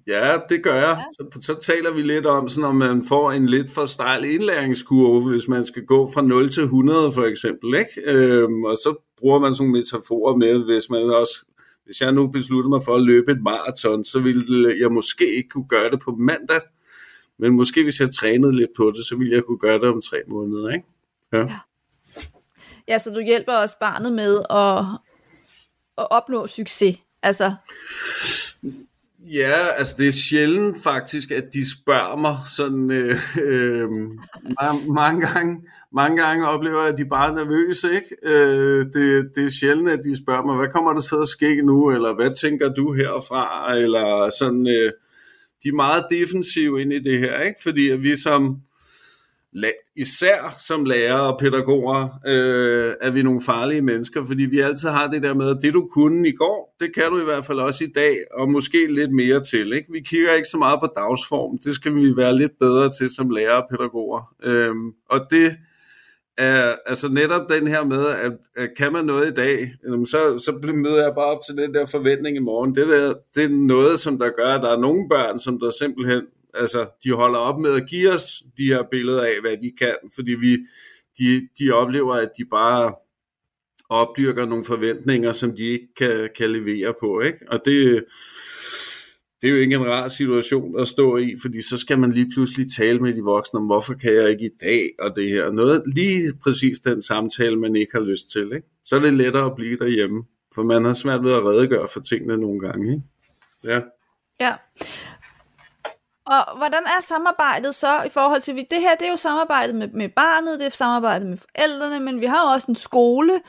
[0.08, 0.98] ja, det gør jeg.
[0.98, 1.04] Ja.
[1.10, 5.30] Så, så taler vi lidt om, sådan, om man får en lidt for stejl indlæringskurve,
[5.30, 7.80] hvis man skal gå fra 0 til 100 for eksempel.
[7.80, 8.12] Ikke?
[8.12, 11.46] Øhm, og så bruger man sådan nogle metaforer med, hvis man også
[11.86, 15.50] hvis jeg nu beslutter mig for at løbe et maraton, så ville jeg måske ikke
[15.50, 16.62] kunne gøre det på mandag,
[17.38, 20.02] men måske hvis jeg trænede lidt på det, så ville jeg kunne gøre det om
[20.02, 20.70] tre måneder.
[20.70, 20.86] Ikke?
[21.34, 21.38] Ja.
[21.38, 21.60] ja.
[22.88, 24.86] Ja, så du hjælper også barnet med at,
[25.98, 26.98] at opnå succes.
[27.24, 27.54] Altså.
[29.32, 33.90] Ja, altså det er sjældent faktisk, at de spørger mig sådan øh, øh,
[34.62, 35.62] mange, mange, gange,
[35.92, 38.16] mange gange oplever jeg, at de bare er nervøse, ikke?
[38.24, 41.62] Øh, det, det er sjældent, at de spørger mig, hvad kommer der til at ske
[41.62, 44.92] nu, eller hvad tænker du herfra, eller sådan, øh,
[45.64, 47.60] de er meget defensive ind i det her, ikke?
[47.64, 48.62] Fordi at vi som,
[49.96, 55.08] især som lærere og pædagoger, øh, er vi nogle farlige mennesker, fordi vi altid har
[55.08, 57.60] det der med, at det du kunne i går, det kan du i hvert fald
[57.60, 59.74] også i dag, og måske lidt mere til.
[59.74, 59.92] Ikke?
[59.92, 63.30] Vi kigger ikke så meget på dagsform, det skal vi være lidt bedre til som
[63.30, 64.36] lærere og pædagoger.
[64.44, 64.76] Øh,
[65.10, 65.56] og det
[66.38, 69.74] er altså netop den her med, at, at kan man noget i dag,
[70.06, 72.76] så, så møder jeg bare op til den der forventning i morgen.
[72.76, 75.70] Det, der, det er noget, som der gør, at der er nogle børn, som der
[75.70, 76.22] simpelthen
[76.56, 79.96] altså, de holder op med at give os de her billeder af, hvad de kan,
[80.16, 80.58] fordi vi,
[81.20, 82.96] de, de oplever, at de bare
[83.90, 87.40] opdyrker nogle forventninger, som de ikke kan, kan levere på, ikke?
[87.48, 88.06] Og det,
[89.42, 92.32] det er jo ikke en rar situation at stå i, fordi så skal man lige
[92.36, 95.52] pludselig tale med de voksne om, hvorfor kan jeg ikke i dag, og det her.
[95.52, 98.68] Noget, lige præcis den samtale, man ikke har lyst til, ikke?
[98.86, 100.24] Så er det lettere at blive derhjemme,
[100.56, 103.04] for man har svært ved at redegøre for tingene nogle gange, ikke?
[103.64, 103.82] Ja.
[104.40, 104.54] Ja,
[106.26, 109.88] og hvordan er samarbejdet så i forhold til, det her det er jo samarbejdet med,
[109.88, 113.42] med barnet, det er samarbejdet med forældrene, men vi har jo også en skole,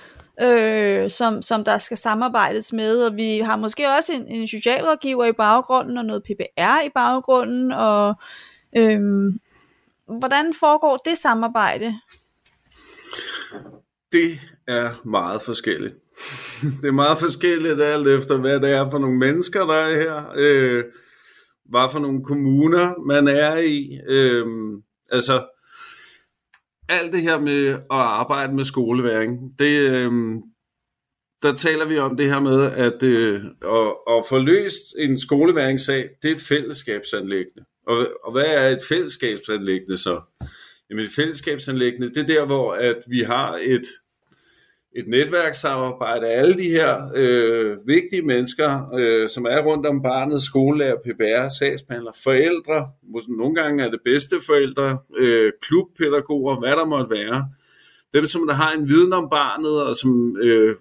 [0.43, 5.25] øh, som, som der skal samarbejdes med, og vi har måske også en, en socialrådgiver
[5.25, 8.15] i baggrunden, og noget PPR i baggrunden, og
[8.77, 9.01] øh,
[10.19, 12.01] hvordan foregår det samarbejde?
[14.13, 15.95] Det er meget forskelligt.
[16.83, 20.33] Det er meget forskelligt alt efter, hvad det er for nogle mennesker, der er her.
[20.37, 20.85] Øh,
[21.71, 24.01] hvad for nogle kommuner man er i.
[24.09, 25.47] Øhm, altså,
[26.89, 30.43] alt det her med at arbejde med skoleværing, det, øhm,
[31.43, 36.09] der taler vi om det her med, at, øh, at, at få løst en skoleværingssag,
[36.23, 37.65] det er et fællesskabsanlæggende.
[37.87, 40.21] Og, og hvad er et fællesskabsanlæggende så?
[40.91, 43.87] Jamen et fællesskabsanlæggende, det er der, hvor at vi har et
[44.97, 50.43] et netværkssamarbejde af alle de her øh, vigtige mennesker, øh, som er rundt om barnet,
[50.43, 56.85] skolelærer, PBR, sagsbehandler, forældre, måske nogle gange er det bedste forældre, øh, klubpædagoger, hvad der
[56.85, 57.49] måtte være.
[58.15, 60.77] Dem, som der har en viden om barnet, og som øh,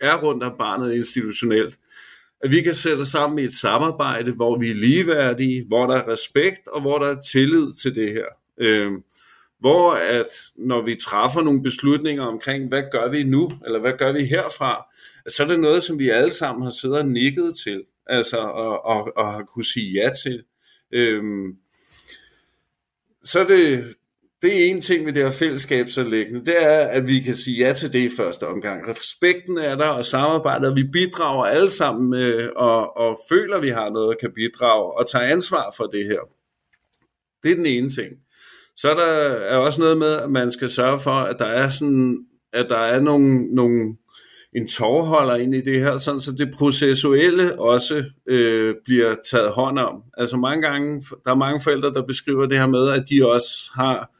[0.00, 1.78] er rundt om barnet institutionelt.
[2.44, 6.12] At vi kan sætte sammen i et samarbejde, hvor vi er ligeværdige, hvor der er
[6.12, 8.26] respekt, og hvor der er tillid til det her.
[8.60, 8.92] Øh,
[9.60, 14.12] hvor at når vi træffer nogle beslutninger omkring, hvad gør vi nu, eller hvad gør
[14.12, 14.86] vi herfra,
[15.28, 18.84] så er det noget, som vi alle sammen har siddet og nikket til, altså, og,
[18.84, 20.44] og, og har kunne sige ja til.
[20.92, 21.56] Øhm,
[23.24, 23.94] så er det,
[24.42, 27.72] det er en ting ved det her fællesskabsanlæggende, det er, at vi kan sige ja
[27.72, 28.88] til det i første omgang.
[28.88, 33.62] Respekten er der, og samarbejdet, og vi bidrager alle sammen med, og, og føler, at
[33.62, 36.20] vi har noget, der kan bidrage, og tager ansvar for det her.
[37.42, 38.12] Det er den ene ting.
[38.80, 41.68] Så er der er også noget med, at man skal sørge for, at der er
[41.68, 42.18] sådan,
[42.52, 43.96] at der er nogle, nogle
[44.56, 49.78] en tovholder ind i det her, sådan så det processuelle også øh, bliver taget hånd
[49.78, 50.02] om.
[50.16, 53.70] Altså mange gange, der er mange forældre, der beskriver det her med, at de også
[53.74, 54.10] har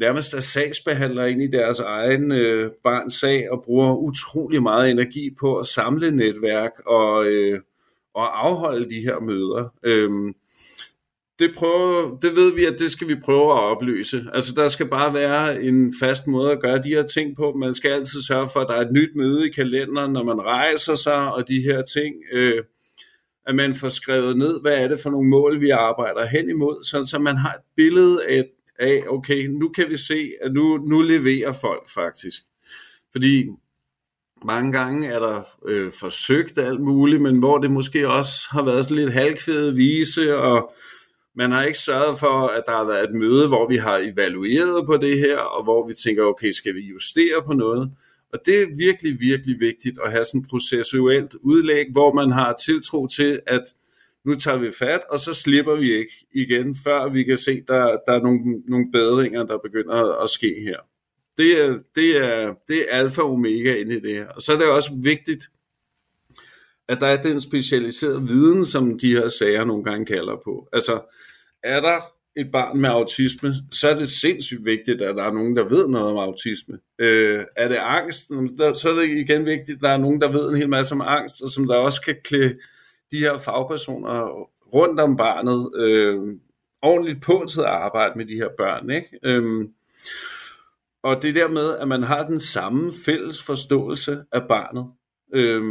[0.00, 5.30] nærmest er sagsbehandler ind i deres egen øh, barns sag og bruger utrolig meget energi
[5.40, 7.60] på at samle netværk og, øh,
[8.14, 9.74] og afholde de her møder.
[9.82, 10.10] Øh,
[11.38, 14.26] det, prøver, det ved vi, at det skal vi prøve at opløse.
[14.34, 17.52] Altså, der skal bare være en fast måde at gøre de her ting på.
[17.52, 20.40] Man skal altid sørge for, at der er et nyt møde i kalenderen, når man
[20.40, 22.14] rejser sig, og de her ting.
[22.32, 22.62] Øh,
[23.46, 26.84] at man får skrevet ned, hvad er det for nogle mål, vi arbejder hen imod,
[26.84, 28.44] så, så man har et billede af,
[28.78, 32.42] af, okay, nu kan vi se, at nu, nu leverer folk faktisk.
[33.12, 33.48] Fordi
[34.44, 38.84] mange gange er der øh, forsøgt alt muligt, men hvor det måske også har været
[38.84, 40.72] sådan lidt halvkvæde vise, og
[41.36, 44.86] man har ikke sørget for, at der har været et møde, hvor vi har evalueret
[44.86, 47.90] på det her, og hvor vi tænker, okay, skal vi justere på noget?
[48.32, 52.54] Og det er virkelig, virkelig vigtigt at have sådan et processuelt udlæg, hvor man har
[52.66, 53.62] tiltro til, at
[54.24, 57.68] nu tager vi fat, og så slipper vi ikke igen, før vi kan se, at
[57.68, 60.78] der, der er nogle, nogle bedringer, der begynder at, ske her.
[61.36, 64.28] Det er, det, er, det er alfa og omega ind i det her.
[64.28, 65.44] Og så er det også vigtigt,
[66.88, 70.68] at der er den specialiserede viden, som de her sager nogle gange kalder på.
[70.72, 71.00] Altså,
[71.62, 72.00] er der
[72.36, 75.88] et barn med autisme, så er det sindssygt vigtigt, at der er nogen, der ved
[75.88, 76.78] noget om autisme.
[76.98, 78.26] Øh, er det angst,
[78.80, 81.00] så er det igen vigtigt, at der er nogen, der ved en hel masse om
[81.00, 82.58] angst, og som der også kan klæde
[83.12, 86.18] de her fagpersoner rundt om barnet øh,
[86.82, 88.90] ordentligt på til at arbejde med de her børn.
[88.90, 89.08] Ikke?
[89.22, 89.68] Øh,
[91.02, 94.86] og det der med, at man har den samme fælles forståelse af barnet.
[95.34, 95.62] Øh,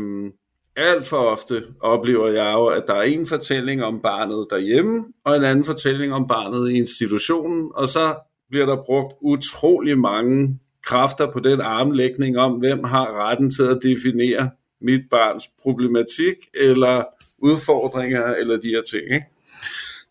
[0.75, 5.35] alt for ofte oplever jeg jo, at der er en fortælling om barnet derhjemme, og
[5.35, 8.15] en anden fortælling om barnet i institutionen, og så
[8.49, 13.79] bliver der brugt utrolig mange kræfter på den armlægning om, hvem har retten til at
[13.83, 14.49] definere
[14.81, 17.03] mit barns problematik, eller
[17.38, 19.03] udfordringer, eller de her ting.
[19.13, 19.25] Ikke?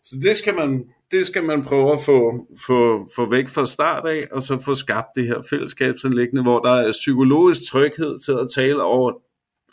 [0.03, 4.07] Så det skal man, det skal man prøve at få, få, få væk fra start
[4.07, 8.47] af, og så få skabt det her fællesskabsanlæggende, hvor der er psykologisk tryghed til at
[8.55, 9.11] tale over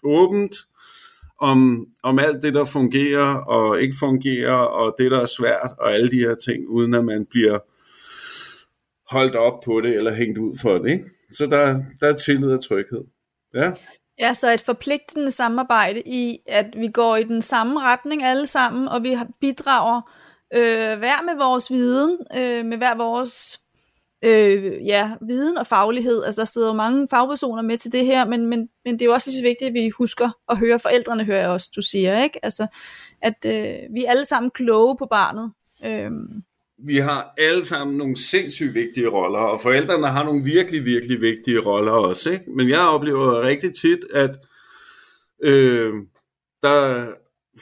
[0.05, 0.57] åbent,
[1.43, 5.93] om, om alt det, der fungerer og ikke fungerer, og det, der er svært, og
[5.93, 7.59] alle de her ting, uden at man bliver
[9.15, 10.91] holdt op på det, eller hængt ud for det.
[10.91, 11.05] Ikke?
[11.31, 13.05] Så der, der er tillid og tryghed.
[13.55, 13.73] Ja.
[14.19, 18.89] Ja, så et forpligtende samarbejde i, at vi går i den samme retning alle sammen,
[18.89, 20.01] og vi bidrager
[20.55, 23.61] øh, hver med vores viden, øh, med hver vores
[24.25, 26.25] øh, ja, viden og faglighed.
[26.25, 29.07] Altså der sidder jo mange fagpersoner med til det her, men, men, men det er
[29.07, 31.83] jo også lige så vigtigt, at vi husker at høre forældrene, hører jeg også, du
[31.83, 32.45] siger, ikke?
[32.45, 32.67] Altså,
[33.23, 35.53] at øh, vi er alle sammen kloge på barnet.
[35.87, 36.11] Øh.
[36.87, 41.61] Vi har alle sammen nogle sindssygt vigtige roller, og forældrene har nogle virkelig, virkelig vigtige
[41.61, 42.45] roller også, ikke?
[42.57, 44.37] Men jeg oplever rigtig tit, at
[45.45, 45.95] øh,
[46.63, 47.07] der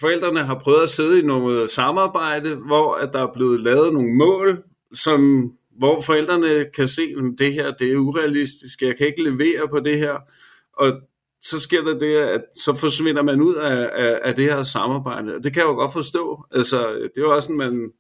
[0.01, 4.15] forældrene har prøvet at sidde i noget samarbejde, hvor at der er blevet lavet nogle
[4.15, 4.63] mål,
[4.95, 9.69] som, hvor forældrene kan se, at det her det er urealistisk, jeg kan ikke levere
[9.69, 10.15] på det her.
[10.73, 10.93] Og
[11.43, 15.35] så sker der det, at så forsvinder man ud af, af, af det her samarbejde.
[15.35, 16.45] Og det kan jeg jo godt forstå.
[16.53, 17.93] Altså, det er jo også sådan, man,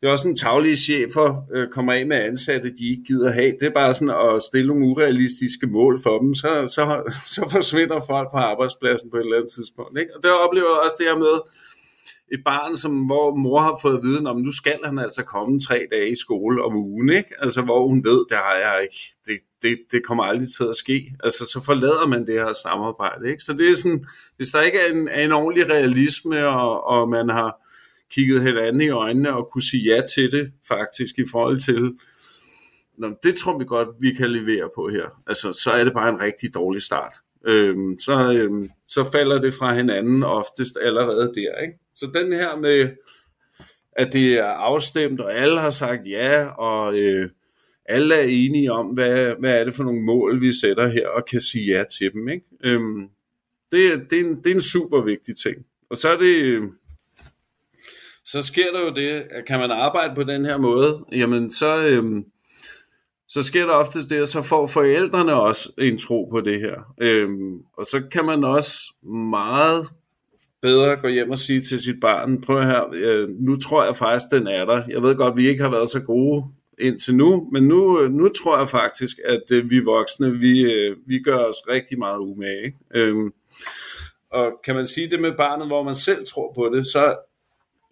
[0.00, 3.56] det er også en taglige chefer øh, kommer af med ansatte, de ikke gider have.
[3.60, 6.82] Det er bare sådan at stille nogle urealistiske mål for dem, så, så,
[7.34, 9.98] så forsvinder folk fra arbejdspladsen på et eller andet tidspunkt.
[9.98, 10.16] Ikke?
[10.16, 11.36] Og der oplever jeg også det her med
[12.32, 15.60] et barn, som, hvor mor har fået at vide, om nu skal han altså komme
[15.60, 17.34] tre dage i skole om ugen, ikke?
[17.38, 20.76] Altså, hvor hun ved, det har jeg ikke, det, det, det kommer aldrig til at
[20.76, 21.12] ske.
[21.24, 23.42] Altså, så forlader man det her samarbejde, ikke?
[23.42, 27.08] Så det er sådan, hvis der ikke er en, er en ordentlig realisme, og, og
[27.08, 27.66] man har,
[28.10, 31.92] kigget hinanden i øjnene og kunne sige ja til det faktisk i forhold til,
[32.98, 35.04] Nå, det tror vi godt, vi kan levere på her.
[35.26, 37.12] Altså, så er det bare en rigtig dårlig start.
[37.46, 41.58] Øhm, så, øh, så falder det fra hinanden oftest allerede der.
[41.60, 41.78] Ikke?
[41.94, 42.90] Så den her med,
[43.92, 47.30] at det er afstemt, og alle har sagt ja, og øh,
[47.88, 51.24] alle er enige om, hvad, hvad er det for nogle mål, vi sætter her, og
[51.30, 52.28] kan sige ja til dem.
[52.28, 52.44] Ikke?
[52.64, 53.08] Øhm,
[53.72, 55.56] det, det, er en, det er en super vigtig ting.
[55.90, 56.62] Og så er det, øh,
[58.24, 61.86] så sker der jo det, at kan man arbejde på den her måde, jamen så,
[61.86, 62.24] øhm,
[63.28, 66.94] så sker der oftest det, at så får forældrene også en tro på det her.
[67.00, 68.94] Øhm, og så kan man også
[69.32, 69.86] meget
[70.62, 74.26] bedre gå hjem og sige til sit barn, prøv her, øh, nu tror jeg faktisk,
[74.32, 74.82] den er der.
[74.88, 76.44] Jeg ved godt, vi ikke har været så gode
[76.78, 80.96] indtil nu, men nu, øh, nu tror jeg faktisk, at øh, vi voksne, vi, øh,
[81.06, 82.64] vi gør os rigtig meget umage.
[82.64, 82.78] Ikke?
[82.94, 83.32] Øhm,
[84.30, 87.16] og kan man sige det med barnet, hvor man selv tror på det, så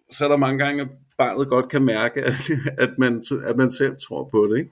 [0.09, 2.35] så er der mange gange, at barnet godt kan mærke, at,
[2.77, 4.57] at, man, at man selv tror på det.
[4.57, 4.71] Ikke?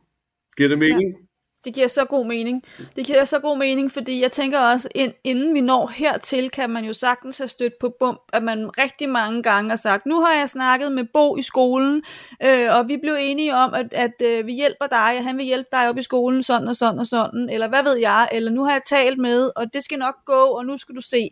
[0.58, 1.10] Giver det mening?
[1.10, 1.24] Ja.
[1.66, 2.64] Det giver så god mening.
[2.96, 4.90] Det giver så god mening, fordi jeg tænker også,
[5.24, 9.10] inden vi når hertil, kan man jo sagtens have stødt på bump, at man rigtig
[9.10, 12.04] mange gange har sagt, nu har jeg snakket med Bo i skolen,
[12.44, 15.46] øh, og vi blev enige om, at, at øh, vi hjælper dig, og han vil
[15.46, 18.52] hjælpe dig op i skolen, sådan og sådan og sådan, eller hvad ved jeg, eller
[18.52, 21.30] nu har jeg talt med, og det skal nok gå, og nu skal du se.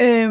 [0.00, 0.30] Øh,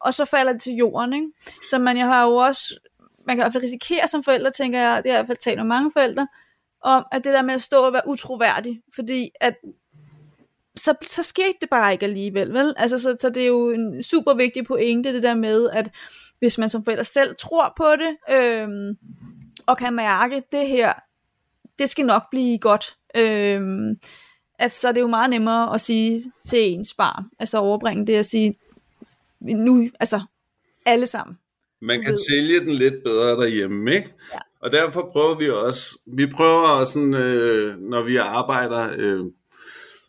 [0.00, 1.12] og så falder det til jorden.
[1.12, 1.26] Ikke?
[1.70, 2.78] Så man jeg har jo også,
[3.26, 5.38] man kan i hvert fald risikere som forældre, tænker jeg, det har i hvert fald
[5.38, 6.26] talt med mange forældre,
[6.84, 9.54] om at det der med at stå og være utroværdig, fordi at
[10.76, 12.74] så, så skete det bare ikke alligevel, vel?
[12.76, 15.90] Altså, så, så det er jo en super vigtig pointe, det der med, at
[16.38, 18.96] hvis man som forælder selv tror på det, øhm,
[19.66, 20.92] og kan mærke, det her,
[21.78, 23.98] det skal nok blive godt, øhm,
[24.58, 28.14] at så er det jo meget nemmere at sige til ens barn, altså overbringe det
[28.14, 28.58] at sige,
[29.40, 30.20] nu, altså
[30.86, 31.38] alle sammen.
[31.80, 34.14] Man kan sælge den lidt bedre derhjemme, ikke?
[34.32, 34.38] Ja.
[34.64, 39.24] Og derfor prøver vi også, vi prøver sådan, øh, når vi arbejder, øh,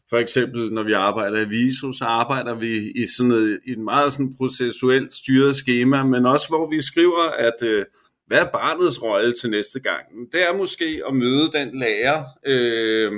[0.09, 3.79] for eksempel når vi arbejder i Viso, så arbejder vi i sådan et, i et
[3.79, 7.85] meget sådan processuelt styret schema, men også hvor vi skriver, at øh,
[8.27, 10.05] hvad er barnets rolle til næste gang?
[10.31, 13.11] Det er måske at møde den lærer, øh,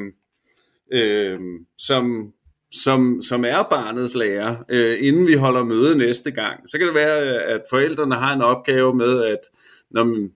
[0.93, 1.38] øh,
[1.78, 2.34] som
[2.71, 6.69] som, som er barnets lærer, øh, inden vi holder møde næste gang.
[6.69, 9.39] Så kan det være, at forældrene har en opgave med, at
[9.91, 10.32] når man,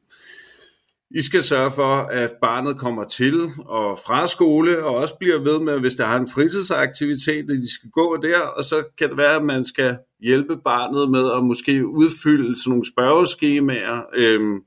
[1.15, 5.59] i skal sørge for, at barnet kommer til og fra skole, og også bliver ved
[5.59, 9.17] med, hvis der har en fritidsaktivitet, at de skal gå der, og så kan det
[9.17, 14.01] være, at man skal hjælpe barnet med at måske udfylde sådan nogle spørgeskemaer.
[14.15, 14.59] Øhm,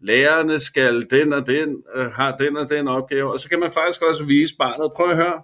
[0.00, 3.70] lærerne skal den og den, øh, har den og den opgave, og så kan man
[3.70, 5.42] faktisk også vise barnet, prøv at høre,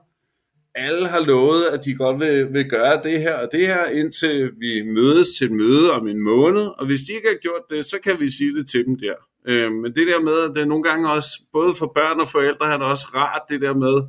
[0.74, 4.50] alle har lovet, at de godt vil, vil gøre det her og det her, indtil
[4.58, 6.62] vi mødes til et møde om en måned.
[6.62, 9.14] Og hvis de ikke har gjort det, så kan vi sige det til dem der.
[9.48, 12.28] Øh, men det der med, at det er nogle gange også, både for børn og
[12.28, 14.02] forældre, er det også rart det der med,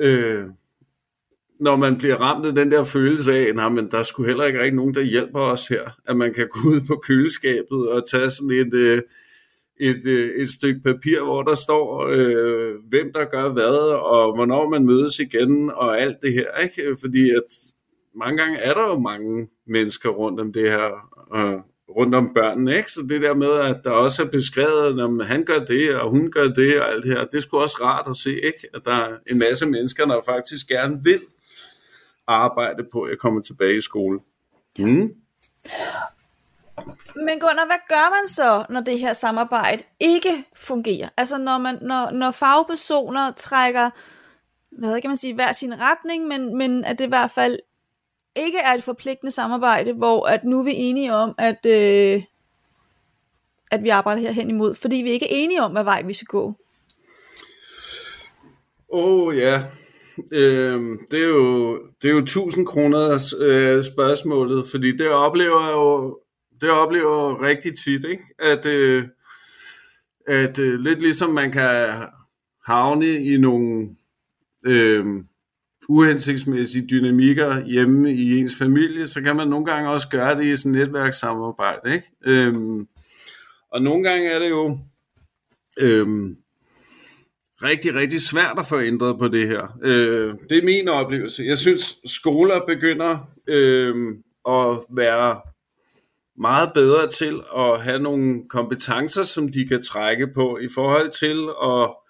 [0.00, 0.44] øh,
[1.60, 4.58] når man bliver ramt af den der følelse af, at men der skulle heller ikke
[4.58, 5.90] rigtig nogen, der hjælper os her.
[6.06, 8.74] At man kan gå ud på køleskabet og tage sådan et...
[8.74, 9.02] Øh,
[9.80, 14.68] et, øh, et stykke papir, hvor der står, øh, hvem der gør hvad, og hvornår
[14.68, 16.58] man mødes igen, og alt det her.
[16.62, 16.96] Ikke?
[17.00, 17.74] Fordi at
[18.14, 22.76] mange gange er der jo mange mennesker rundt om det her, øh, rundt om børnene.
[22.76, 22.92] Ikke?
[22.92, 26.30] Så det der med, at der også er beskrevet, at han gør det, og hun
[26.30, 28.68] gør det, og alt det her, det er sgu også rart at se, ikke?
[28.74, 31.20] at der er en masse mennesker, der faktisk gerne vil
[32.26, 34.20] arbejde på at komme tilbage i skole.
[34.78, 35.14] Mm.
[37.16, 41.08] Men Gunnar, hvad gør man så, når det her samarbejde ikke fungerer?
[41.16, 43.90] Altså når, man, når, når fagpersoner trækker,
[44.78, 47.58] hvad kan man sige, hver sin retning, men, men at det i hvert fald
[48.36, 52.22] ikke er et forpligtende samarbejde, hvor at nu er vi enige om, at, øh,
[53.70, 56.14] at vi arbejder her hen imod, fordi vi ikke er enige om, hvad vej vi
[56.14, 56.54] skal gå.
[58.92, 59.62] Åh oh, ja,
[60.32, 60.80] øh,
[61.10, 66.18] det, er jo, det er jo 1000 kroner øh, spørgsmålet, fordi det oplever jeg jo
[66.60, 68.24] det oplever jeg rigtig tit, ikke?
[68.38, 69.08] At, øh,
[70.26, 71.92] at øh, lidt ligesom man kan
[72.66, 73.96] havne i nogle
[74.66, 75.06] øh,
[75.88, 80.56] uhensigtsmæssige dynamikker hjemme i ens familie, så kan man nogle gange også gøre det i
[80.56, 81.94] sådan et netværkssamarbejde.
[81.94, 82.10] Ikke?
[82.24, 82.86] Øhm,
[83.70, 84.78] og nogle gange er det jo
[85.78, 86.36] øhm,
[87.62, 89.78] rigtig, rigtig svært at få ændret på det her.
[89.82, 91.42] Øh, det er min oplevelse.
[91.42, 93.94] Jeg synes, skoler begynder øh,
[94.48, 95.40] at være
[96.38, 101.48] meget bedre til at have nogle kompetencer, som de kan trække på i forhold til
[101.62, 102.03] at,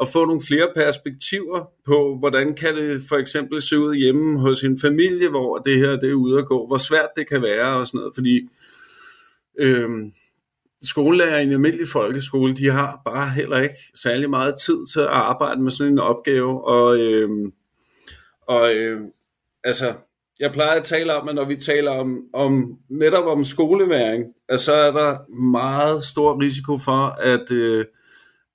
[0.00, 4.62] at få nogle flere perspektiver på, hvordan kan det for eksempel se ud hjemme hos
[4.62, 7.76] en familie, hvor det her det er ude at gå, hvor svært det kan være
[7.76, 8.48] og sådan noget, fordi
[9.58, 9.90] øh,
[10.82, 15.06] skolelærer i en almindelig folkeskole, de har bare heller ikke særlig meget tid til at
[15.06, 17.30] arbejde med sådan en opgave, og, øh,
[18.46, 19.00] og øh,
[19.64, 19.94] altså,
[20.40, 24.60] jeg plejer at tale om, at når vi taler om, om netop om skoleværing, at
[24.60, 27.84] så er der meget stor risiko for, at, øh,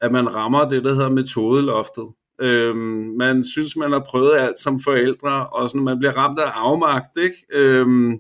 [0.02, 2.08] at man rammer det, der hedder metodeloftet.
[2.42, 6.52] Øhm, man synes, man har prøvet alt som forældre, og sådan, man bliver ramt af
[6.54, 7.46] afmagt, ikke?
[7.54, 8.20] Øhm,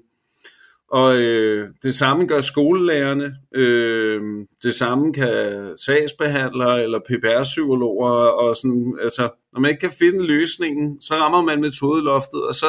[0.91, 4.21] og øh, det samme gør skolelærerne, øh,
[4.63, 11.01] det samme kan sagsbehandlere eller PPR-psykologer, og sådan, altså, når man ikke kan finde løsningen,
[11.01, 12.65] så rammer man metodeloftet, og så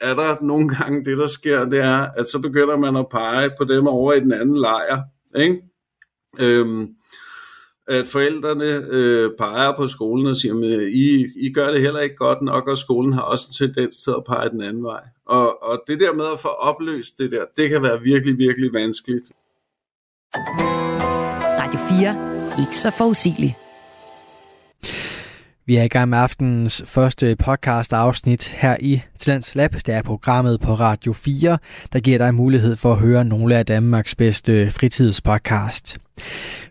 [0.00, 3.50] er der nogle gange det, der sker, det er, at så begynder man at pege
[3.58, 5.02] på dem over i den anden lejr.
[5.36, 5.62] Ikke?
[6.40, 6.88] Øhm,
[7.92, 12.16] at forældrene øh, peger på skolen og siger, at I, I gør det heller ikke
[12.16, 15.02] godt nok, og skolen har også en tendens til at pege den anden vej.
[15.26, 18.72] Og, og det der med at få opløst det der, det kan være virkelig, virkelig
[18.72, 19.32] vanskeligt.
[21.60, 22.62] Radio 4.
[22.62, 23.54] Ikke så forudsigeligt.
[25.66, 29.74] Vi er i gang med aftenens første podcast afsnit her i Talents Lab.
[29.86, 31.58] Det er programmet på Radio 4,
[31.92, 35.98] der giver dig mulighed for at høre nogle af Danmarks bedste fritidspodcast.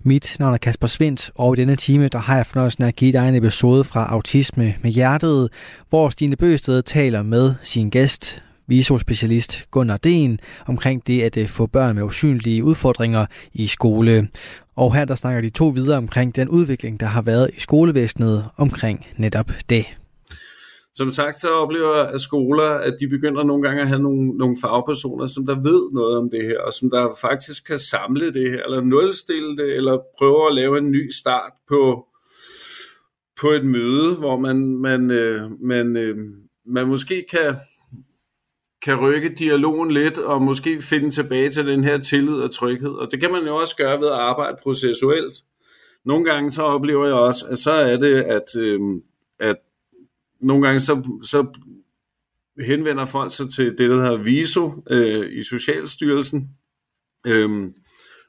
[0.04, 3.12] Mit navn er Kasper Svendt, og i denne time der har jeg fornøjelsen at give
[3.12, 5.50] dig en episode fra Autisme med Hjertet,
[5.90, 11.66] hvor Stine Bøsted taler med sin gæst, visospecialist Gunnar Den omkring det at øh, få
[11.66, 14.28] børn med usynlige udfordringer i skole.
[14.76, 18.46] Og her der snakker de to videre omkring den udvikling, der har været i skolevæsenet
[18.58, 19.86] omkring netop det.
[20.96, 24.28] Som sagt, så oplever jeg at skoler, at de begynder nogle gange at have nogle,
[24.28, 28.34] nogle fagpersoner, som der ved noget om det her, og som der faktisk kan samle
[28.34, 32.08] det her, eller nulstille det, eller prøve at lave en ny start på,
[33.42, 36.18] på et møde, hvor man, man, øh, man, øh,
[36.66, 37.56] man måske kan
[38.82, 42.92] kan rykke dialogen lidt, og måske finde tilbage til den her tillid og tryghed.
[42.92, 45.34] Og det kan man jo også gøre ved at arbejde processuelt.
[46.06, 48.80] Nogle gange så oplever jeg også, at så er det, at, øh,
[49.40, 49.58] at
[50.44, 51.46] nogle gange så, så
[52.66, 56.50] henvender folk sig til det, der hedder VISO øh, i Socialstyrelsen.
[57.28, 57.72] Øh,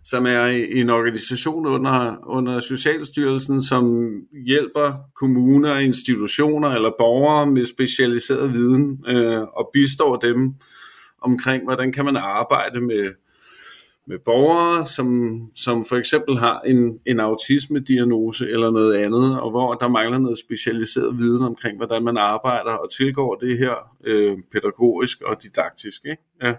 [0.04, 4.14] som er en organisation under, under Socialstyrelsen, som
[4.46, 10.54] hjælper kommuner, institutioner eller borgere med specialiseret viden øh, og bistår dem
[11.20, 13.12] omkring, hvordan kan man arbejde med,
[14.06, 19.74] med borgere, som, som for eksempel har en, en autisme-diagnose eller noget andet, og hvor
[19.74, 25.22] der mangler noget specialiseret viden omkring, hvordan man arbejder og tilgår det her øh, pædagogisk
[25.22, 26.04] og didaktisk.
[26.04, 26.22] Ikke?
[26.42, 26.54] Ja.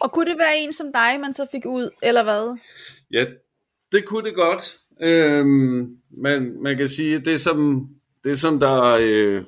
[0.00, 2.58] Og kunne det være en som dig, man så fik ud, eller hvad?
[3.10, 3.26] Ja,
[3.92, 4.78] det kunne det godt.
[5.02, 7.88] Øhm, men man kan sige, det som,
[8.24, 8.98] det som der...
[9.00, 9.44] Øh,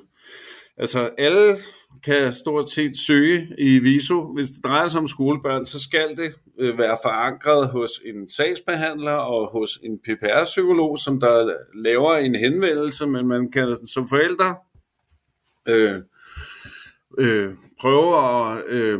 [0.77, 1.55] altså alle
[2.03, 4.33] kan stort set søge i VISO.
[4.33, 9.11] Hvis det drejer sig om skolebørn, så skal det øh, være forankret hos en sagsbehandler
[9.11, 14.55] og hos en PPR-psykolog, som der laver en henvendelse, men man kan som forældre
[15.67, 16.01] øh,
[17.17, 18.99] øh, prøve at, øh,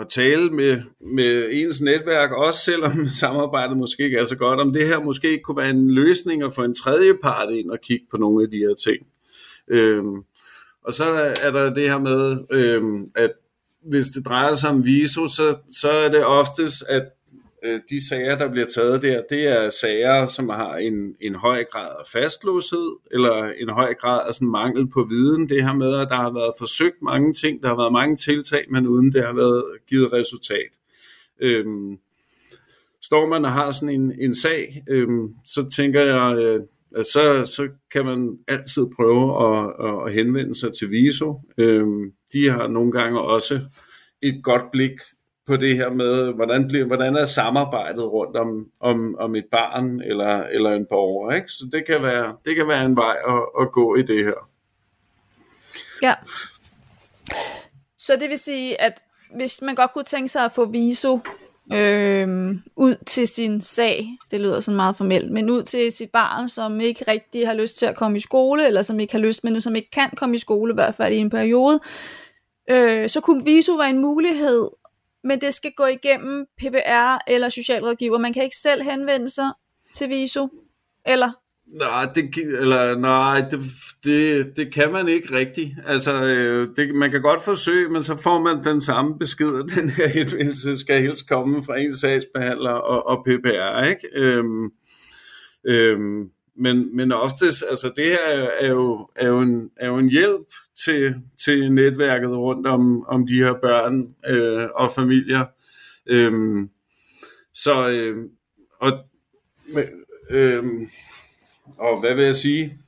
[0.00, 4.72] at tale med, med ens netværk, også selvom samarbejdet måske ikke er så godt, om
[4.72, 7.80] det her måske ikke kunne være en løsning at få en tredje part ind og
[7.80, 9.06] kigge på nogle af de her ting.
[9.68, 10.04] Øh,
[10.86, 11.04] og så
[11.42, 12.82] er der det her med, øh,
[13.16, 13.32] at
[13.82, 17.02] hvis det drejer sig om viso, så, så er det oftest, at
[17.64, 21.64] øh, de sager, der bliver taget der, det er sager, som har en, en høj
[21.64, 25.48] grad af fastlåshed, eller en høj grad af sådan mangel på viden.
[25.48, 28.64] Det her med, at der har været forsøgt mange ting, der har været mange tiltag,
[28.70, 30.72] men uden det har været givet resultat.
[31.40, 31.98] Øhm,
[33.02, 36.60] står man og har sådan en, en sag, øhm, så tænker jeg, øh,
[36.96, 41.40] Altså, så, så kan man altid prøve at, at henvende sig til VISO.
[41.58, 43.60] Øhm, de har nogle gange også
[44.22, 44.92] et godt blik
[45.46, 50.00] på det her med, hvordan, bliver, hvordan er samarbejdet rundt om, om, om et barn
[50.00, 51.32] eller, eller en borger.
[51.32, 51.48] Ikke?
[51.48, 54.50] Så det kan, være, det kan være en vej at, at gå i det her.
[56.02, 56.14] Ja.
[57.98, 59.02] Så det vil sige, at
[59.36, 61.20] hvis man godt kunne tænke sig at få viso
[61.72, 66.48] øh, ud til sin sag, det lyder sådan meget formelt, men ud til sit barn,
[66.48, 69.44] som ikke rigtig har lyst til at komme i skole, eller som ikke har lyst,
[69.44, 71.80] men som ikke kan komme i skole, i hvert fald i en periode,
[72.70, 74.68] øh, så kunne viso være en mulighed,
[75.24, 78.18] men det skal gå igennem PPR eller socialrådgiver.
[78.18, 79.50] Man kan ikke selv henvende sig
[79.92, 80.48] til viso,
[81.06, 81.32] eller
[81.66, 83.60] Nej, det, eller, nej det,
[84.04, 85.70] det, det kan man ikke rigtigt.
[85.86, 89.76] Altså, øh, det, man kan godt forsøge, men så får man den samme besked, at
[89.76, 94.08] den her henvendelse skal helst komme fra en sagsbehandler og, og PPR, ikke?
[94.14, 94.70] Øhm,
[95.64, 100.08] øhm, men, men oftest, altså det her er jo, er jo, en, er jo en
[100.08, 100.46] hjælp
[100.84, 101.14] til,
[101.44, 105.44] til netværket rundt om, om de her børn øh, og familier.
[106.06, 106.70] Øhm,
[107.54, 108.16] så, øh,
[108.80, 108.92] og,
[110.30, 110.64] øh,
[111.78, 112.78] og hvad vil jeg sige?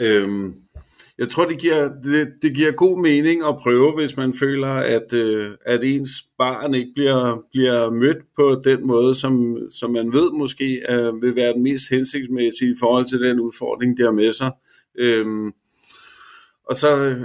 [0.00, 0.54] Øhm,
[1.18, 5.12] jeg tror, det giver, det, det giver god mening at prøve, hvis man føler, at,
[5.12, 6.08] øh, at ens
[6.38, 11.36] barn ikke bliver, bliver mødt på den måde, som, som man ved måske øh, vil
[11.36, 14.50] være den mest hensigtsmæssige i forhold til den udfordring, der med sig.
[14.98, 15.52] Øhm,
[16.64, 17.22] og så øh,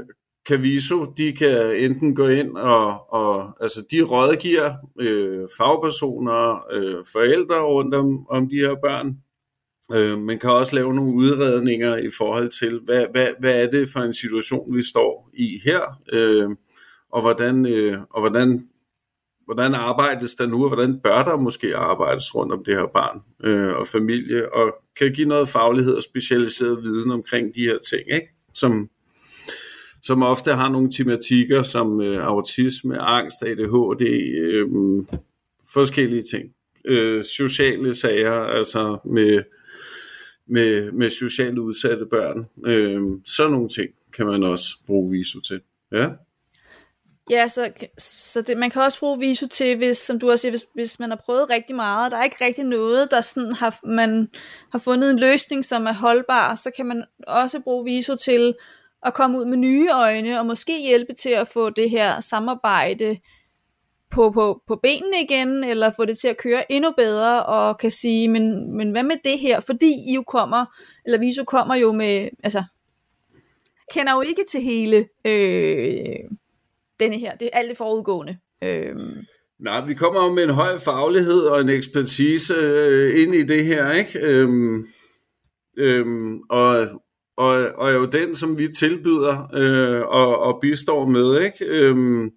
[0.48, 7.06] kan Viso, de kan enten gå ind og, og altså de rådgiver øh, fagpersoner, øh,
[7.12, 9.18] forældre rundt om, om de her børn,
[9.94, 13.90] Øh, man kan også lave nogle udredninger i forhold til, hvad, hvad, hvad er det
[13.90, 15.82] for en situation, vi står i her,
[16.14, 16.50] øh,
[17.12, 18.68] og hvordan, øh, og hvordan,
[19.46, 23.22] hvordan arbejdes der nu, og hvordan bør der måske arbejdes rundt om det her barn
[23.44, 28.02] øh, og familie, og kan give noget faglighed og specialiseret viden omkring de her ting,
[28.14, 28.28] ikke?
[28.54, 28.90] Som,
[30.02, 34.02] som ofte har nogle tematikker som øh, autisme, angst, ADHD,
[34.38, 34.68] øh,
[35.74, 36.52] forskellige ting.
[36.86, 39.44] Øh, sociale sager, altså med
[40.48, 42.46] med, med socialt udsatte børn.
[42.66, 45.62] Øh, sådan nogle ting kan man også bruge viso til.
[45.92, 46.08] Ja.
[47.30, 50.52] Ja, så, så det, man kan også bruge viso til, hvis, som du også siger,
[50.52, 53.54] hvis, hvis man har prøvet rigtig meget, og der er ikke rigtig noget, der sådan
[53.54, 54.30] har, man
[54.72, 58.56] har fundet en løsning, som er holdbar, så kan man også bruge viso til
[59.06, 63.18] at komme ud med nye øjne, og måske hjælpe til at få det her samarbejde
[64.16, 67.92] på, på, på benene igen, eller få det til at køre endnu bedre, og kan
[67.92, 69.60] sige, men, men hvad med det her?
[69.60, 70.66] Fordi I jo kommer,
[71.06, 72.64] eller Viso kommer jo med, altså,
[73.92, 76.30] kender jo ikke til hele øh,
[77.00, 78.38] denne her, det er alt det forudgående.
[78.64, 78.96] Øh,
[79.60, 83.66] Nej, vi kommer jo med en høj faglighed og en ekspertise øh, ind i det
[83.66, 84.20] her, ikke?
[84.20, 84.86] Øhm,
[85.78, 86.88] øhm, og,
[87.38, 91.66] og, og er jo den, som vi tilbyder øh, og, og bistår med, ikke?
[91.66, 92.32] Øhm,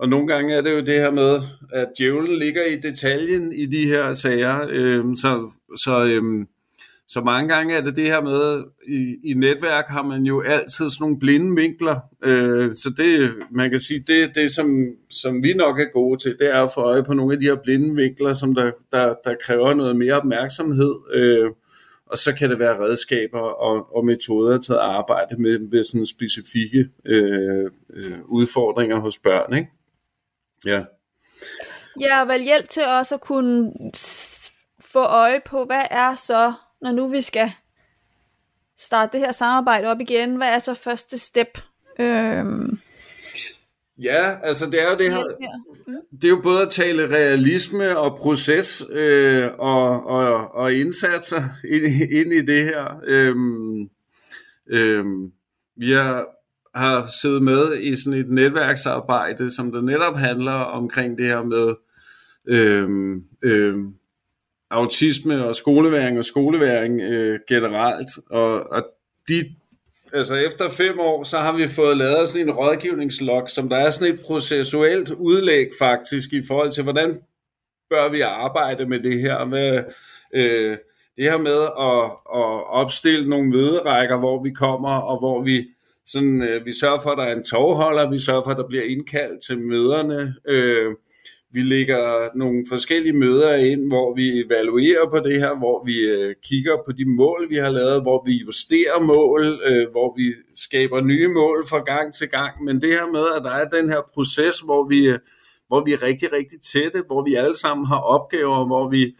[0.00, 1.40] og nogle gange er det jo det her med,
[1.72, 4.66] at djævlen ligger i detaljen i de her sager.
[4.68, 6.46] Øhm, så, så, øhm,
[7.08, 10.90] så mange gange er det det her med, i, i netværk har man jo altid
[10.90, 11.96] sådan nogle blinde vinkler.
[12.24, 16.36] Øh, så det, man kan sige, det det, som, som vi nok er gode til,
[16.38, 19.14] det er at få øje på nogle af de her blinde vinkler, som der, der,
[19.24, 20.94] der kræver noget mere opmærksomhed.
[21.14, 21.50] Øh,
[22.06, 26.06] og så kan det være redskaber og, og metoder til at arbejde med, med sådan
[26.06, 29.68] specifikke øh, øh, udfordringer hos børn, ikke?
[30.64, 30.84] Ja.
[32.00, 33.72] Ja, og vel hjælp til også at kunne
[34.80, 36.52] få øje på, hvad er så,
[36.82, 37.50] når nu vi skal
[38.78, 41.58] starte det her samarbejde op igen, hvad er så første step?
[41.98, 42.78] Øhm.
[43.98, 45.24] Ja, altså det er jo det her,
[45.86, 45.94] mm.
[46.12, 51.84] det er jo både at tale realisme og proces øh, og, og, og indsatser ind,
[52.12, 53.00] ind i det her.
[53.04, 53.90] Øhm,
[54.70, 55.32] øhm,
[55.76, 56.26] vi har
[56.74, 61.74] har siddet med i sådan et netværksarbejde, som der netop handler omkring det her med
[62.48, 63.94] øhm, øhm,
[64.70, 68.08] autisme og skoleværing og skoleværing øh, generelt.
[68.30, 68.86] Og, og
[69.28, 69.54] de,
[70.12, 73.90] altså efter fem år, så har vi fået lavet sådan en rådgivningslog, som der er
[73.90, 77.20] sådan et processuelt udlæg faktisk i forhold til, hvordan
[77.90, 79.44] bør vi arbejde med det her.
[79.44, 79.84] Med,
[80.34, 80.78] øh,
[81.16, 82.04] det her med at,
[82.40, 85.66] at opstille nogle møderækker, hvor vi kommer, og hvor vi
[86.12, 88.68] sådan, øh, vi sørger for, at der er en tovholder, vi sørger for, at der
[88.68, 90.34] bliver indkaldt til møderne.
[90.48, 90.94] Øh,
[91.52, 96.34] vi lægger nogle forskellige møder ind, hvor vi evaluerer på det her, hvor vi øh,
[96.44, 101.00] kigger på de mål, vi har lavet, hvor vi justerer mål, øh, hvor vi skaber
[101.00, 102.64] nye mål fra gang til gang.
[102.64, 105.18] Men det her med, at der er den her proces, hvor vi, øh,
[105.68, 109.16] hvor vi er rigtig, rigtig tætte, hvor vi alle sammen har opgaver, hvor vi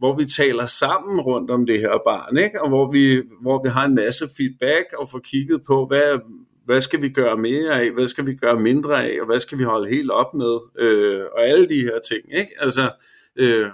[0.00, 2.62] hvor vi taler sammen rundt om det her barn, ikke?
[2.62, 6.18] og hvor vi, hvor vi har en masse feedback og får kigget på, hvad,
[6.64, 9.58] hvad skal vi gøre mere af, hvad skal vi gøre mindre af, og hvad skal
[9.58, 12.38] vi holde helt op med, øh, og alle de her ting.
[12.38, 12.50] Ikke?
[12.60, 12.90] Altså,
[13.36, 13.66] øh,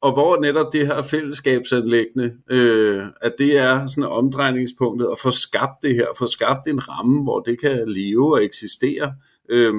[0.00, 5.82] og hvor netop det her fællesskabsanlæggende, øh, at det er sådan omdrejningspunktet at få skabt
[5.82, 9.14] det her, få skabt en ramme, hvor det kan leve og eksistere,
[9.48, 9.74] øh,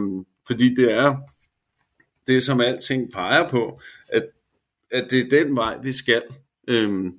[0.47, 1.15] fordi det er
[2.27, 3.79] det, som alting peger på,
[4.09, 4.23] at,
[4.91, 6.21] at det er den vej, vi skal.
[6.67, 7.11] Øhm,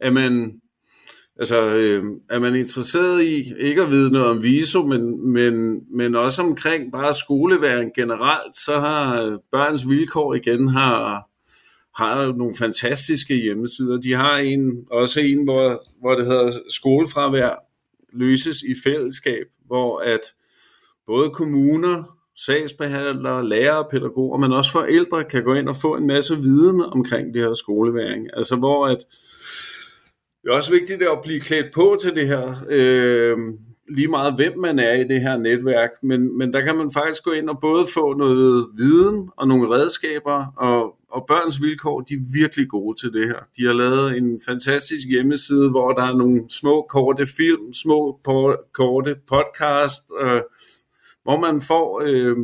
[0.00, 0.60] er man
[1.40, 6.14] Altså, øh, er man interesseret i ikke at vide noget om viso, men, men, men
[6.14, 11.28] også omkring bare skoleværen generelt, så har øh, Børns Vilkår igen har,
[12.02, 14.00] har nogle fantastiske hjemmesider.
[14.00, 17.54] De har en, også en, hvor, hvor det hedder skolefravær
[18.12, 20.20] løses i fællesskab, hvor at
[21.06, 26.36] både kommuner, sagsbehandlere, lærere, pædagoger, men også forældre kan gå ind og få en masse
[26.36, 28.28] viden omkring det her skoleværing.
[28.36, 28.98] Altså hvor at
[30.42, 33.38] det er også vigtigt at blive klædt på til det her, øh,
[33.88, 37.24] lige meget hvem man er i det her netværk, men, men der kan man faktisk
[37.24, 42.14] gå ind og både få noget viden og nogle redskaber, og, og børns vilkår, de
[42.14, 43.38] er virkelig gode til det her.
[43.56, 48.20] De har lavet en fantastisk hjemmeside, hvor der er nogle små korte film, små
[48.72, 50.40] korte podcast, øh,
[51.24, 52.02] hvor man får...
[52.04, 52.36] Øh,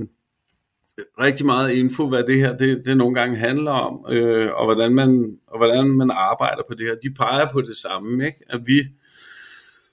[1.21, 4.95] rigtig meget info, hvad det her det, det nogle gange handler om, øh, og, hvordan
[4.95, 6.95] man, og hvordan man arbejder på det her.
[6.95, 8.39] De peger på det samme, ikke?
[8.49, 8.83] at vi,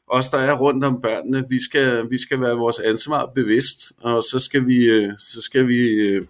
[0.07, 4.23] os der er rundt om børnene, vi skal, vi skal være vores ansvar bevidst, og
[4.23, 6.23] så skal vi, øh, så skal vi øh,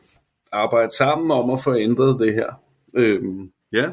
[0.51, 2.49] arbejde sammen om at få ændret det her.
[2.95, 3.21] Øh,
[3.73, 3.89] ja.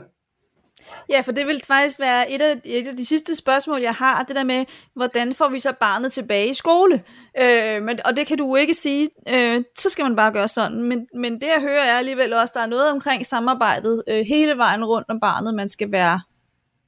[1.08, 4.22] Ja, for det vil faktisk være et af, et af de sidste spørgsmål, jeg har,
[4.22, 4.64] det der med,
[4.94, 7.02] hvordan får vi så barnet tilbage i skole?
[7.38, 10.82] Øh, men, og det kan du ikke sige, øh, så skal man bare gøre sådan.
[10.82, 14.56] Men, men det jeg hører er alligevel også, der er noget omkring samarbejdet øh, hele
[14.56, 16.20] vejen rundt om barnet, man skal være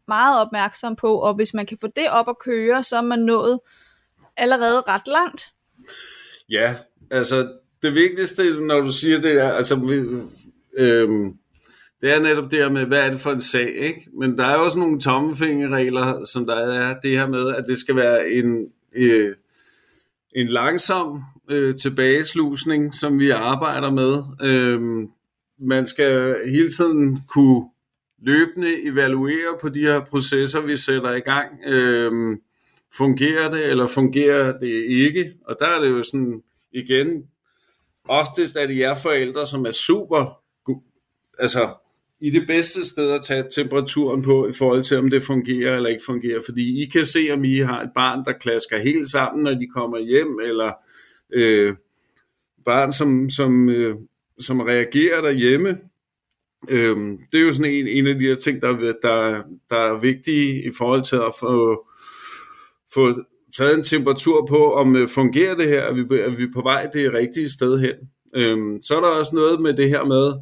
[0.09, 3.19] meget opmærksom på, og hvis man kan få det op at køre, så er man
[3.19, 3.61] nået
[4.37, 5.53] allerede ret langt.
[6.51, 6.75] Ja,
[7.11, 9.95] altså det vigtigste, når du siger det, er, altså vi,
[10.79, 11.09] øh,
[12.03, 14.09] det er netop det her med, hvad er det for en sag, ikke?
[14.19, 17.97] Men der er også nogle tommefingerregler, som der er det her med, at det skal
[17.97, 19.35] være en, øh,
[20.37, 24.23] en langsom øh, tilbageslusning, som vi arbejder med.
[24.43, 25.09] Øh,
[25.59, 27.69] man skal hele tiden kunne
[28.23, 31.49] løbende evaluere på de her processer, vi sætter i gang.
[31.67, 32.37] Øh,
[32.97, 35.33] fungerer det, eller fungerer det ikke?
[35.47, 36.43] Og der er det jo sådan,
[36.73, 37.27] igen,
[38.09, 40.43] oftest er det jer forældre, som er super,
[41.39, 41.75] altså
[42.23, 45.91] i det bedste sted at tage temperaturen på i forhold til, om det fungerer eller
[45.91, 46.41] ikke fungerer.
[46.45, 49.67] Fordi I kan se, om I har et barn, der klasker helt sammen, når de
[49.75, 50.73] kommer hjem, eller
[51.35, 51.75] øh,
[52.65, 53.97] barn, som, som, øh,
[54.39, 55.79] som reagerer derhjemme.
[56.71, 56.97] Øh,
[57.33, 60.65] det er jo sådan en, en af de her ting, der, der, der er vigtige
[60.65, 61.87] i forhold til at få,
[62.95, 63.23] få
[63.57, 66.89] taget en temperatur på, om øh, fungerer det her, er vi, er vi på vej
[66.93, 67.95] det rigtige sted hen.
[68.37, 70.33] Øh, så er der også noget med det her med,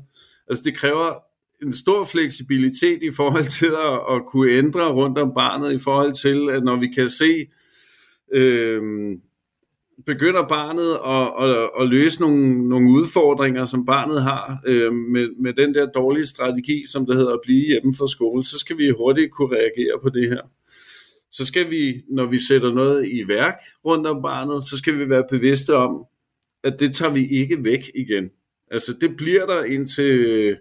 [0.48, 1.29] altså det kræver
[1.62, 6.14] en stor fleksibilitet i forhold til at, at kunne ændre rundt om barnet, i forhold
[6.14, 7.46] til, at når vi kan se,
[8.32, 8.82] øh,
[10.06, 15.52] begynder barnet at, at, at løse nogle, nogle udfordringer, som barnet har øh, med, med
[15.52, 18.90] den der dårlige strategi, som det hedder at blive hjemme fra skole, så skal vi
[18.90, 20.42] hurtigt kunne reagere på det her.
[21.30, 25.08] Så skal vi, når vi sætter noget i værk rundt om barnet, så skal vi
[25.08, 26.04] være bevidste om,
[26.64, 28.30] at det tager vi ikke væk igen.
[28.70, 30.56] Altså det bliver der indtil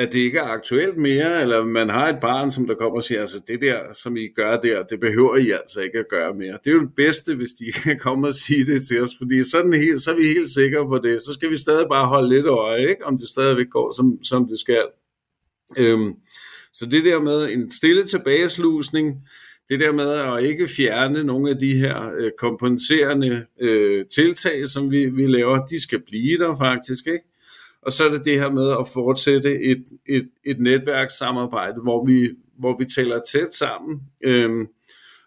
[0.00, 3.04] at det ikke er aktuelt mere, eller man har et barn, som der kommer og
[3.04, 6.34] siger, altså det der, som I gør der, det behøver I altså ikke at gøre
[6.34, 6.58] mere.
[6.64, 9.42] Det er jo det bedste, hvis de kan komme og sige det til os, fordi
[9.42, 11.22] sådan helt, så er vi helt sikre på det.
[11.22, 13.06] Så skal vi stadig bare holde lidt øje, ikke?
[13.06, 14.84] om det stadigvæk går, som, som det skal.
[15.78, 16.14] Øhm,
[16.72, 19.28] så det der med en stille tilbageslusning,
[19.68, 24.90] det der med at ikke fjerne nogle af de her øh, kompenserende øh, tiltag, som
[24.90, 27.29] vi, vi laver, de skal blive der faktisk, ikke?
[27.82, 32.30] Og så er det det her med at fortsætte et, et, et netværkssamarbejde, hvor vi,
[32.58, 34.00] hvor vi taler tæt sammen.
[34.24, 34.66] Øhm,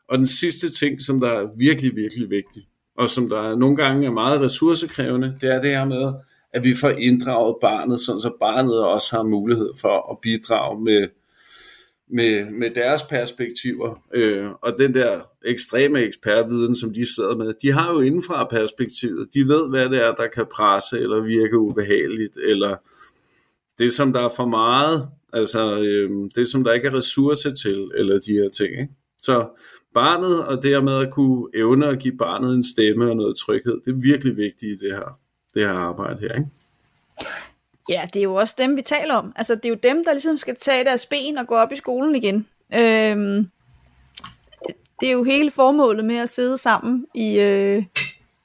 [0.09, 2.63] og den sidste ting, som der er virkelig, virkelig vigtig,
[2.97, 6.13] og som der nogle gange er meget ressourcekrævende, det er det her med,
[6.53, 11.07] at vi får inddraget barnet, så barnet også har mulighed for at bidrage med,
[12.13, 14.01] med, med deres perspektiver.
[14.13, 19.29] Øh, og den der ekstreme ekspertviden, som de sidder med, de har jo indenfra perspektivet.
[19.33, 22.77] De ved, hvad det er, der kan presse eller virke ubehageligt, eller
[23.79, 27.91] det, som der er for meget, altså øh, det, som der ikke er ressourcer til,
[27.95, 28.71] eller de her ting.
[28.81, 28.93] Ikke?
[29.21, 29.47] Så
[29.93, 33.91] barnet, og dermed at kunne evne at give barnet en stemme og noget tryghed, det
[33.91, 35.19] er virkelig vigtigt i det her,
[35.53, 36.33] det her arbejde her.
[36.33, 36.49] Ikke?
[37.89, 39.33] Ja, det er jo også dem, vi taler om.
[39.35, 41.75] Altså, det er jo dem, der ligesom skal tage deres ben og gå op i
[41.75, 42.47] skolen igen.
[42.73, 43.49] Øhm,
[44.67, 47.85] det, det er jo hele formålet med at sidde sammen i, øh,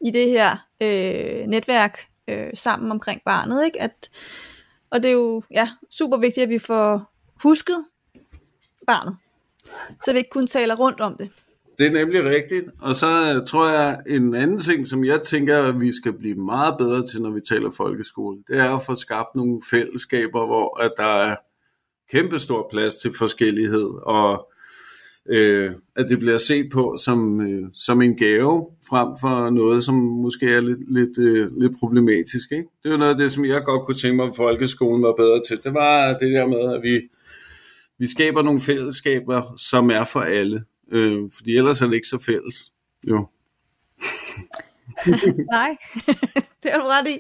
[0.07, 3.81] i det her øh, netværk øh, sammen omkring barnet, ikke?
[3.81, 4.11] At,
[4.91, 7.13] Og det er jo ja, super vigtigt, at vi får
[7.43, 7.85] husket
[8.87, 9.17] barnet,
[10.05, 11.31] så vi ikke kun taler rundt om det.
[11.79, 12.67] Det er nemlig rigtigt.
[12.81, 16.35] Og så øh, tror jeg, en anden ting, som jeg tænker, at vi skal blive
[16.35, 20.81] meget bedre til, når vi taler folkeskole, det er at få skabt nogle fællesskaber, hvor
[20.81, 21.37] at der er
[22.11, 24.49] kæmpestor plads til forskellighed, og
[25.31, 29.95] øh, at det bliver set på som, øh, som en gave, frem for noget, som
[29.95, 32.53] måske er lidt, lidt, øh, lidt problematisk.
[32.53, 32.69] Ikke?
[32.83, 35.43] Det er noget af det, som jeg godt kunne tænke mig, at folkeskolen var bedre
[35.49, 35.61] til.
[35.65, 37.01] Det var det der med, at vi,
[37.99, 40.65] vi skaber nogle fællesskaber, som er for alle.
[40.93, 42.73] Øh, fordi ellers er det ikke så fælles.
[43.09, 43.27] Jo.
[45.53, 45.77] Nej,
[46.63, 47.19] det har du ret i.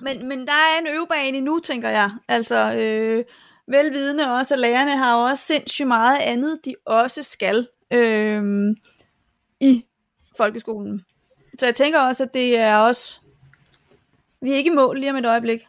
[0.00, 2.10] Men, men der er en øvebane nu, tænker jeg.
[2.28, 3.24] Altså, øh,
[3.68, 8.42] velvidende også, at lærerne har også sindssygt meget andet, de også skal øh,
[9.60, 9.84] i
[10.36, 11.04] folkeskolen.
[11.58, 13.20] Så jeg tænker også, at det er også...
[14.42, 15.60] Vi er ikke i mål lige om et øjeblik.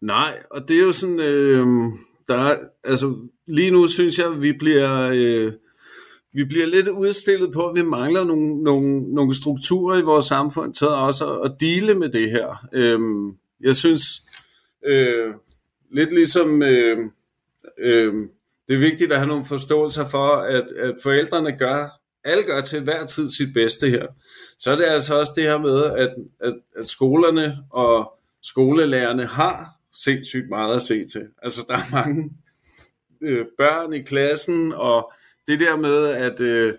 [0.00, 1.20] Nej, og det er jo sådan...
[1.20, 1.66] Øh,
[2.28, 5.10] der er, altså, lige nu synes jeg, vi bliver...
[5.14, 5.52] Øh,
[6.36, 10.74] vi bliver lidt udstillet på, at vi mangler nogle, nogle, nogle strukturer i vores samfund
[10.74, 12.66] til også at, at dele med det her.
[12.72, 14.02] Øhm, jeg synes,
[14.86, 15.34] øh,
[15.92, 16.98] lidt ligesom, øh,
[17.78, 18.14] øh,
[18.68, 21.88] det er vigtigt at have nogle forståelser for, at, at forældrene gør,
[22.24, 24.06] alle gør til hver tid sit bedste her.
[24.58, 29.66] Så er det altså også det her med, at, at, at skolerne og skolelærerne har
[30.04, 31.26] sindssygt meget at se til.
[31.42, 32.30] Altså der er mange
[33.24, 35.12] øh, børn i klassen, og
[35.46, 36.74] det der med at øh,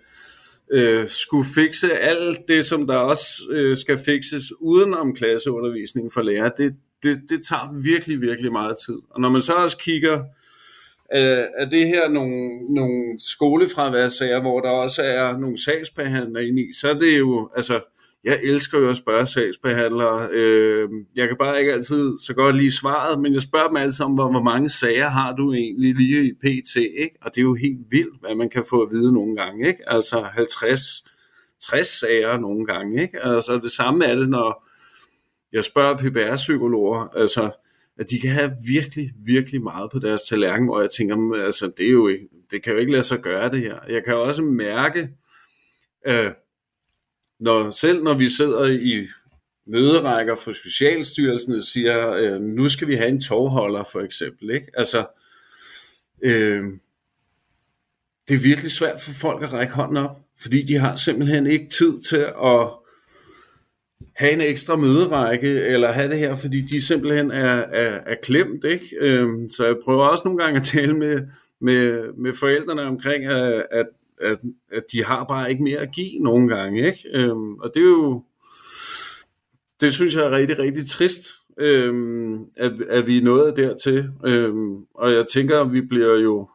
[0.71, 6.49] øh, skulle fikse alt det, som der også øh, skal fikses udenom klasseundervisningen for lærer,
[6.49, 8.97] det, det, det tager virkelig, virkelig meget tid.
[9.09, 10.23] Og når man så også kigger,
[11.15, 16.73] øh, er det her nogle, nogle skolefraværssager, hvor der også er nogle sagsbehandlere inde i,
[16.73, 17.81] så er det jo, altså,
[18.25, 20.29] jeg elsker jo at spørge sagsbehandlere.
[20.31, 24.05] Øh, jeg kan bare ikke altid så godt lige svaret, men jeg spørger dem altid
[24.05, 27.17] om, hvor, hvor mange sager har du egentlig lige i PT, ikke?
[27.21, 29.89] Og det er jo helt vildt, hvad man kan få at vide nogle gange, ikke?
[29.89, 30.79] Altså 50,
[31.61, 33.23] 60 sager nogle gange, ikke?
[33.23, 34.67] Altså det samme er det, når
[35.53, 37.51] jeg spørger PBR-psykologer, altså
[37.99, 41.85] at de kan have virkelig, virkelig meget på deres tallerken, og jeg tænker, altså det
[41.85, 43.75] er jo ikke, det kan jo ikke lade sig gøre det her.
[43.89, 45.09] Jeg kan også mærke,
[46.07, 46.31] øh,
[47.39, 49.07] når, selv når vi sidder i
[49.67, 54.49] møderækker for Socialstyrelsen og siger, øh, nu skal vi have en togholder for eksempel.
[54.49, 54.67] Ikke?
[54.73, 55.05] Altså,
[56.23, 56.63] øh,
[58.27, 61.69] det er virkelig svært for folk at række hånden op, fordi de har simpelthen ikke
[61.69, 62.67] tid til at
[64.15, 68.65] have en ekstra møderække, eller have det her, fordi de simpelthen er, er, er klemt.
[68.65, 68.95] Ikke?
[68.99, 71.21] Øh, så jeg prøver også nogle gange at tale med,
[71.61, 73.85] med, med forældrene omkring, at, at
[74.21, 74.37] at,
[74.71, 76.87] at de har bare ikke mere at give nogle gange.
[76.87, 76.99] Ikke?
[77.13, 78.23] Øhm, og det er jo,
[79.81, 81.21] det synes jeg er rigtig, rigtig trist,
[81.59, 84.09] øhm, at, at vi er nået dertil.
[84.25, 86.47] Øhm, og jeg tænker, at vi bliver jo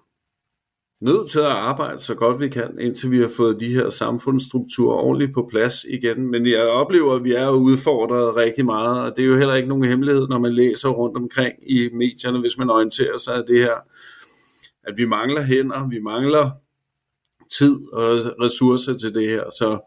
[1.03, 4.97] nødt til at arbejde så godt vi kan, indtil vi har fået de her samfundsstrukturer
[4.97, 6.31] ordentligt på plads igen.
[6.31, 9.69] Men jeg oplever, at vi er udfordret rigtig meget, og det er jo heller ikke
[9.69, 13.59] nogen hemmelighed, når man læser rundt omkring i medierne, hvis man orienterer sig af det
[13.59, 13.75] her,
[14.85, 16.51] at vi mangler hænder, vi mangler
[17.59, 19.51] tid og ressourcer til det her.
[19.51, 19.78] Så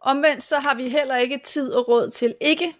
[0.00, 2.74] Omvendt så har vi heller ikke tid og råd til ikke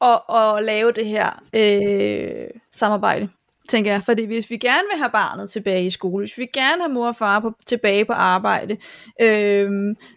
[0.00, 3.28] at, at lave det her øh, samarbejde,
[3.68, 4.02] tænker jeg.
[4.04, 7.08] Fordi hvis vi gerne vil have barnet tilbage i skole, hvis vi gerne have mor
[7.08, 8.76] og far på, tilbage på arbejde,
[9.20, 9.70] øh,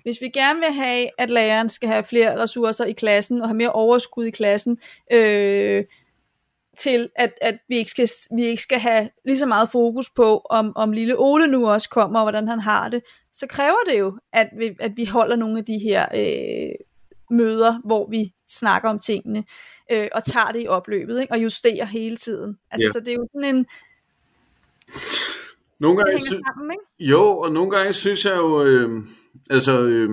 [0.03, 3.57] hvis vi gerne vil have, at læreren skal have flere ressourcer i klassen og have
[3.57, 4.77] mere overskud i klassen,
[5.11, 5.83] øh,
[6.77, 10.41] til, at, at vi, ikke skal, vi ikke skal have lige så meget fokus på,
[10.49, 13.99] om, om lille Ole nu også kommer, og hvordan han har det, så kræver det
[13.99, 16.75] jo, at vi, at vi holder nogle af de her øh,
[17.37, 19.43] møder, hvor vi snakker om tingene,
[19.91, 21.33] øh, og tager det i opløbet, ikke?
[21.33, 22.57] og justerer hele tiden.
[22.71, 22.91] Altså, ja.
[22.91, 23.65] så det er jo sådan en...
[25.79, 27.11] Nogle gange, det sammen, ikke?
[27.11, 29.05] Jo, og nogle gange synes jeg jo, øh,
[29.49, 29.81] altså...
[29.81, 30.09] Øh,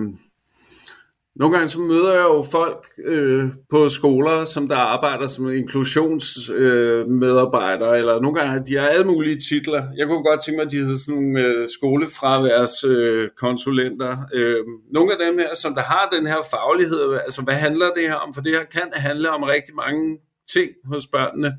[1.41, 7.91] nogle gange så møder jeg jo folk øh, på skoler, som der arbejder som inklusionsmedarbejdere,
[7.91, 9.83] øh, eller nogle gange de har alle mulige titler.
[9.97, 14.17] Jeg kunne godt tænke mig, at de hedder sådan nogle øh, skolefraværskonsulenter.
[14.33, 14.55] Øh, øh,
[14.93, 18.15] nogle af dem her, som der har den her faglighed, altså hvad handler det her
[18.15, 18.33] om?
[18.33, 20.17] For det her kan handle om rigtig mange
[20.53, 21.57] ting hos børnene.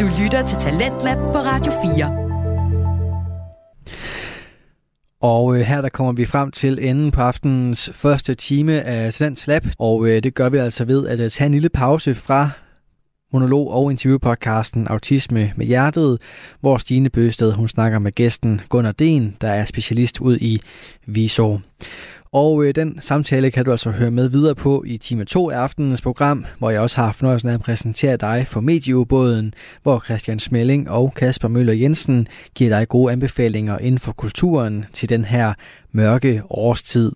[0.00, 2.19] Du lytter til Talentlab på Radio 4.
[5.20, 9.46] Og øh, her der kommer vi frem til enden på aftenens første time af Talents
[9.46, 12.50] Lab, og øh, det gør vi altså ved at øh, tage en lille pause fra
[13.32, 16.18] monolog- og interviewpodcasten Autisme med Hjertet,
[16.60, 20.60] hvor Stine Bøsted hun snakker med gæsten Gunnar Den, der er specialist ud i
[21.06, 21.62] Visor.
[22.32, 25.56] Og øh, den samtale kan du altså høre med videre på i time 2 af
[25.56, 30.38] aftenens program, hvor jeg også har fornøjelsen af at præsentere dig for medieubåden, hvor Christian
[30.38, 35.54] Smelling og Kasper Møller Jensen giver dig gode anbefalinger inden for kulturen til den her
[35.92, 37.12] mørke årstid.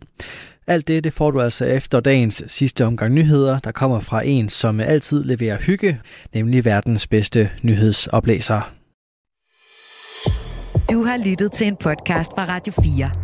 [0.67, 4.49] Alt det, det får du altså efter dagens sidste omgang nyheder, der kommer fra en,
[4.49, 6.01] som altid leverer hygge,
[6.35, 8.73] nemlig verdens bedste nyhedsoplæser.
[10.91, 13.24] Du har lyttet til en podcast fra Radio 4.